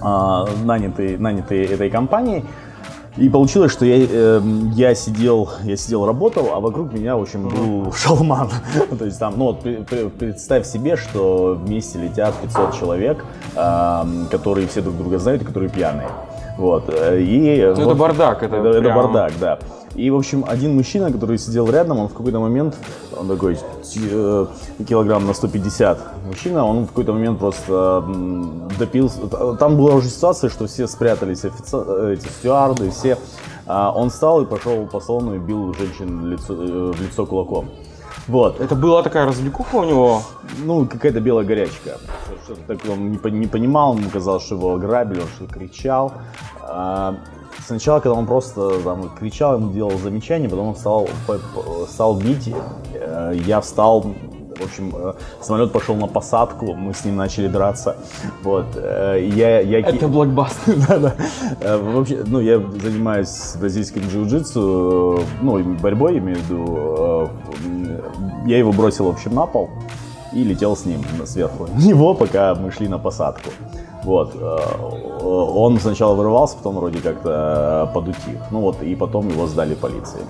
нанятый, 0.00 1.18
нанятый 1.18 1.64
этой 1.64 1.90
компанией. 1.90 2.44
И 3.18 3.28
получилось, 3.28 3.70
что 3.72 3.84
я, 3.84 4.06
эм, 4.06 4.70
я 4.70 4.94
сидел, 4.94 5.50
я 5.64 5.76
сидел, 5.76 6.06
работал, 6.06 6.48
а 6.54 6.60
вокруг 6.60 6.92
меня, 6.94 7.16
в 7.16 7.22
общем, 7.22 7.46
был 7.48 7.92
шалман. 7.96 8.48
То 8.98 9.04
есть 9.04 9.18
там, 9.18 9.34
ну 9.36 9.44
вот 9.46 9.62
пре- 9.64 9.84
пре- 9.86 10.08
представь 10.08 10.66
себе, 10.66 10.96
что 10.96 11.58
вместе 11.62 11.98
летят 11.98 12.34
500 12.40 12.74
человек, 12.78 13.24
эм, 13.54 14.26
которые 14.30 14.66
все 14.66 14.80
друг 14.80 14.96
друга 14.96 15.18
знают 15.18 15.42
и 15.42 15.44
которые 15.44 15.68
пьяные. 15.68 16.08
Вот. 16.56 16.84
э, 16.88 17.20
И, 17.20 17.60
Ну, 17.76 17.82
это 17.90 17.94
бардак, 17.94 18.42
это 18.42 18.56
это, 18.56 18.94
бардак, 18.94 19.32
да. 19.38 19.58
И, 19.94 20.10
в 20.10 20.16
общем, 20.16 20.44
один 20.48 20.74
мужчина, 20.74 21.12
который 21.12 21.36
сидел 21.38 21.68
рядом, 21.70 21.98
он 21.98 22.08
в 22.08 22.14
какой-то 22.14 22.40
момент, 22.40 22.74
он 23.14 23.28
такой 23.28 23.58
э, 23.96 24.46
килограмм 24.88 25.26
на 25.26 25.34
150 25.34 26.26
мужчина, 26.26 26.64
он 26.64 26.84
в 26.84 26.88
какой-то 26.88 27.12
момент 27.12 27.38
просто 27.38 28.02
м, 28.06 28.68
допил. 28.78 29.10
Там 29.58 29.76
была 29.76 29.94
уже 29.94 30.08
ситуация, 30.08 30.48
что 30.48 30.66
все 30.66 30.86
спрятались, 30.88 31.44
офици- 31.44 32.12
эти 32.14 32.26
стюарды, 32.26 32.90
все. 32.90 33.18
А 33.66 33.92
он 33.94 34.08
встал 34.10 34.40
и 34.42 34.46
пошел 34.46 34.86
по 34.86 34.98
салону 35.00 35.34
и 35.34 35.38
бил 35.38 35.74
женщин 35.74 36.24
лицо- 36.32 36.54
э, 36.54 36.92
в 36.92 37.00
лицо 37.02 37.26
кулаком. 37.26 37.68
Вот. 38.28 38.60
Это 38.60 38.74
была 38.74 39.02
такая 39.02 39.26
развлекуха 39.26 39.76
у 39.76 39.84
него? 39.84 40.22
Ну, 40.64 40.86
какая-то 40.86 41.20
белая 41.20 41.44
горячка. 41.44 41.98
Что-то 42.44 42.60
такое 42.66 42.92
он 42.92 43.10
не, 43.12 43.30
не 43.32 43.46
понимал, 43.46 43.96
ему 43.96 44.08
казалось, 44.10 44.44
что 44.44 44.54
его 44.54 44.74
ограбили, 44.74 45.20
он 45.20 45.26
что-то 45.36 45.52
кричал. 45.54 46.12
Сначала, 47.66 48.00
когда 48.00 48.14
он 48.18 48.26
просто 48.26 48.80
там, 48.82 49.08
кричал, 49.18 49.54
ему 49.58 49.72
делал 49.72 49.92
замечания, 49.98 50.48
потом 50.48 50.68
он 50.68 50.76
стал, 50.76 51.08
по- 51.26 51.86
стал 51.88 52.14
бить. 52.16 52.52
Э, 52.94 53.32
Я 53.46 53.60
встал, 53.60 54.00
в 54.02 54.64
общем, 54.64 54.92
э, 54.94 55.12
самолет 55.40 55.72
пошел 55.72 55.94
на 55.96 56.06
посадку, 56.06 56.74
мы 56.74 56.92
с 56.92 57.04
ним 57.04 57.16
начали 57.16 57.48
драться. 57.48 57.96
Вот. 58.42 58.66
э, 58.76 59.28
Я, 59.34 59.60
я, 59.60 59.80
Это 59.80 60.08
блокбастер. 60.08 60.74
да, 60.88 60.98
да. 60.98 61.14
Э, 61.60 61.76
Вообще, 61.78 62.22
ну, 62.26 62.40
я 62.40 62.58
занимаюсь 62.58 63.54
бразильским 63.60 64.02
джиу-джитсу, 64.02 65.18
э, 65.20 65.24
ну, 65.42 65.62
борьбой, 65.80 66.18
имею 66.18 66.38
в 66.38 66.42
виду. 66.50 67.28
э, 67.78 68.00
Я 68.46 68.58
его 68.58 68.72
бросил, 68.72 69.06
в 69.06 69.10
общем, 69.10 69.34
на 69.34 69.46
пол 69.46 69.70
и 70.32 70.42
летел 70.44 70.76
с 70.76 70.84
ним 70.86 71.02
сверху 71.26 71.68
него, 71.76 72.14
пока 72.14 72.54
мы 72.54 72.70
шли 72.72 72.88
на 72.88 72.98
посадку. 72.98 73.50
Вот. 74.04 74.32
э, 74.34 74.58
Он 75.22 75.78
сначала 75.78 76.14
вырывался, 76.14 76.56
потом 76.56 76.76
вроде 76.76 77.00
как-то 77.00 77.88
э, 77.90 77.94
подутих. 77.94 78.40
Ну 78.50 78.60
вот, 78.60 78.82
и 78.82 78.94
потом 78.94 79.28
его 79.28 79.46
сдали 79.46 79.74
полиции. 79.74 80.20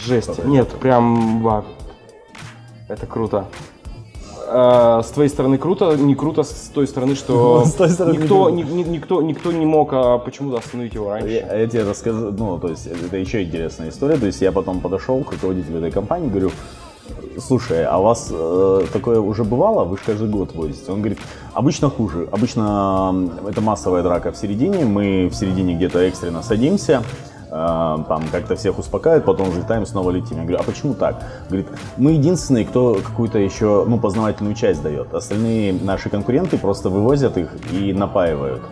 Жесть. 0.00 0.44
Нет, 0.44 0.68
прям 0.80 1.42
ва. 1.42 1.64
Это 2.88 3.06
круто. 3.06 3.44
А, 4.50 5.02
с 5.02 5.10
твоей 5.10 5.28
стороны 5.28 5.58
круто, 5.58 5.94
не 5.96 6.14
круто 6.14 6.42
с 6.42 6.70
той 6.72 6.86
стороны, 6.88 7.14
что 7.16 7.64
С 7.66 7.74
той 7.74 7.90
стороны 7.90 8.16
никто, 8.16 8.48
ни- 8.48 8.62
ни- 8.62 8.82
никто, 8.82 9.20
никто 9.20 9.52
не 9.52 9.66
мог 9.66 9.90
а, 9.92 10.16
почему-то 10.18 10.58
остановить 10.58 10.94
его 10.94 11.10
раньше. 11.10 11.28
Я, 11.28 11.54
я 11.54 11.66
тебе 11.66 11.82
расскажу, 11.82 12.32
ну, 12.32 12.58
то 12.58 12.68
есть, 12.68 12.86
это 12.86 13.16
еще 13.18 13.42
интересная 13.42 13.90
история. 13.90 14.16
То 14.16 14.24
есть, 14.26 14.40
я 14.40 14.50
потом 14.50 14.80
подошел 14.80 15.22
к 15.22 15.32
руководителю 15.32 15.78
этой 15.78 15.90
компании, 15.90 16.30
говорю, 16.30 16.50
слушай, 17.40 17.84
а 17.84 17.98
у 17.98 18.02
вас 18.02 18.28
э, 18.30 18.86
такое 18.92 19.20
уже 19.20 19.44
бывало? 19.44 19.84
Вы 19.84 19.96
же 19.96 20.02
каждый 20.04 20.28
год 20.28 20.54
возите. 20.54 20.90
Он 20.92 20.98
говорит, 20.98 21.18
обычно 21.54 21.90
хуже. 21.90 22.28
Обычно 22.30 23.30
это 23.48 23.60
массовая 23.60 24.02
драка 24.02 24.32
в 24.32 24.36
середине. 24.36 24.84
Мы 24.84 25.28
в 25.28 25.34
середине 25.34 25.74
где-то 25.74 26.00
экстренно 26.00 26.42
садимся, 26.42 27.02
э, 27.46 27.50
там 27.50 28.22
как-то 28.32 28.56
всех 28.56 28.78
успокаивают, 28.78 29.24
потом 29.24 29.50
взлетаем, 29.50 29.86
снова 29.86 30.10
летим. 30.10 30.38
Я 30.38 30.42
говорю, 30.42 30.58
а 30.60 30.62
почему 30.62 30.94
так? 30.94 31.22
Говорит, 31.48 31.68
мы 31.96 32.12
единственные, 32.12 32.64
кто 32.64 32.94
какую-то 32.94 33.38
еще, 33.38 33.84
ну, 33.86 33.98
познавательную 33.98 34.54
часть 34.54 34.82
дает. 34.82 35.14
Остальные 35.14 35.72
наши 35.72 36.10
конкуренты 36.10 36.58
просто 36.58 36.90
вывозят 36.90 37.36
их 37.36 37.50
и 37.72 37.92
напаивают. 37.92 38.62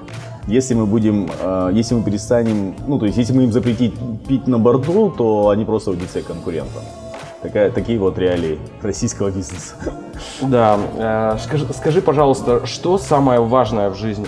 Если 0.47 0.75
мы 0.75 0.87
будем, 0.87 1.29
э, 1.41 1.71
если 1.73 1.97
мы 1.97 2.05
перестанем, 2.05 2.77
ну, 2.87 2.99
то 2.99 3.07
есть, 3.07 3.19
если 3.19 3.33
мы 3.33 3.45
им 3.45 3.53
запретить 3.53 3.95
пить 4.29 4.47
на 4.47 4.59
борту, 4.59 5.11
то 5.11 5.49
они 5.49 5.65
просто 5.65 5.91
уйдут 5.91 6.09
всех 6.09 6.27
конкурентам. 6.27 6.83
Такая, 7.43 7.71
такие 7.71 7.99
вот 7.99 8.19
реалии 8.19 8.59
российского 8.83 9.31
бизнеса. 9.31 9.75
Да, 10.43 10.79
э, 10.97 11.37
скажи, 11.43 11.67
скажи, 11.73 12.03
пожалуйста, 12.03 12.67
что 12.67 12.99
самое 12.99 13.41
важное 13.41 13.91
в 13.91 13.97
жизни? 13.97 14.27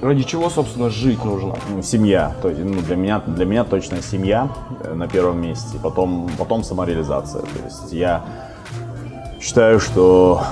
Ради 0.00 0.22
чего, 0.22 0.48
собственно, 0.48 0.88
жить 0.88 1.22
нужно? 1.22 1.56
Ну, 1.68 1.82
семья. 1.82 2.34
То 2.40 2.48
есть, 2.48 2.62
ну, 2.64 2.80
для, 2.80 2.96
меня, 2.96 3.20
для 3.26 3.44
меня 3.44 3.64
точно 3.64 4.00
семья 4.00 4.48
э, 4.82 4.94
на 4.94 5.06
первом 5.06 5.40
месте, 5.40 5.78
потом, 5.82 6.30
потом 6.38 6.64
самореализация. 6.64 7.42
То 7.42 7.64
есть 7.64 7.92
я 7.92 8.24
считаю, 9.40 9.78
что 9.78 10.42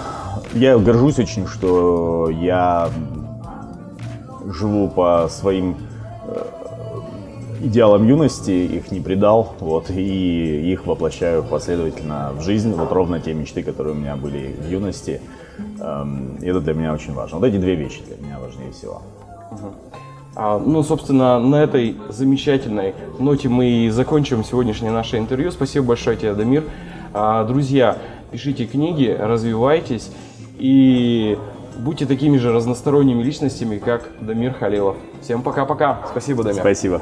я 0.52 0.76
горжусь 0.78 1.18
очень, 1.18 1.46
что 1.46 2.28
я 2.30 2.90
живу 4.46 4.88
по 4.88 5.28
своим 5.30 5.76
идеалам 7.66 8.06
юности, 8.06 8.50
их 8.50 8.90
не 8.90 9.00
предал, 9.00 9.54
вот, 9.60 9.90
и 9.90 10.72
их 10.72 10.86
воплощаю 10.86 11.42
последовательно 11.42 12.32
в 12.36 12.42
жизнь, 12.42 12.72
вот 12.74 12.92
ровно 12.92 13.20
те 13.20 13.34
мечты, 13.34 13.62
которые 13.62 13.94
у 13.94 13.98
меня 13.98 14.16
были 14.16 14.54
в 14.58 14.70
юности. 14.70 15.20
Эм, 15.80 16.36
и 16.40 16.46
это 16.46 16.60
для 16.60 16.74
меня 16.74 16.92
очень 16.92 17.12
важно. 17.14 17.38
Вот 17.38 17.46
эти 17.46 17.56
две 17.56 17.74
вещи 17.74 18.02
для 18.06 18.16
меня 18.16 18.38
важнее 18.38 18.72
всего. 18.72 19.02
А, 20.36 20.58
ну, 20.58 20.82
собственно, 20.82 21.38
на 21.38 21.56
этой 21.62 21.96
замечательной 22.08 22.94
ноте 23.18 23.48
мы 23.48 23.68
и 23.68 23.90
закончим 23.90 24.42
сегодняшнее 24.44 24.90
наше 24.90 25.18
интервью. 25.18 25.50
Спасибо 25.52 25.86
большое 25.86 26.16
тебе, 26.16 26.34
Дамир. 26.34 26.64
А, 27.12 27.44
друзья, 27.44 27.98
пишите 28.32 28.66
книги, 28.66 29.16
развивайтесь 29.18 30.10
и 30.58 31.38
будьте 31.78 32.06
такими 32.06 32.36
же 32.36 32.52
разносторонними 32.52 33.22
личностями, 33.22 33.78
как 33.78 34.08
Дамир 34.20 34.54
Халилов. 34.54 34.96
Всем 35.22 35.42
пока-пока. 35.42 36.00
Спасибо, 36.10 36.42
Дамир. 36.42 36.60
Спасибо. 36.60 37.00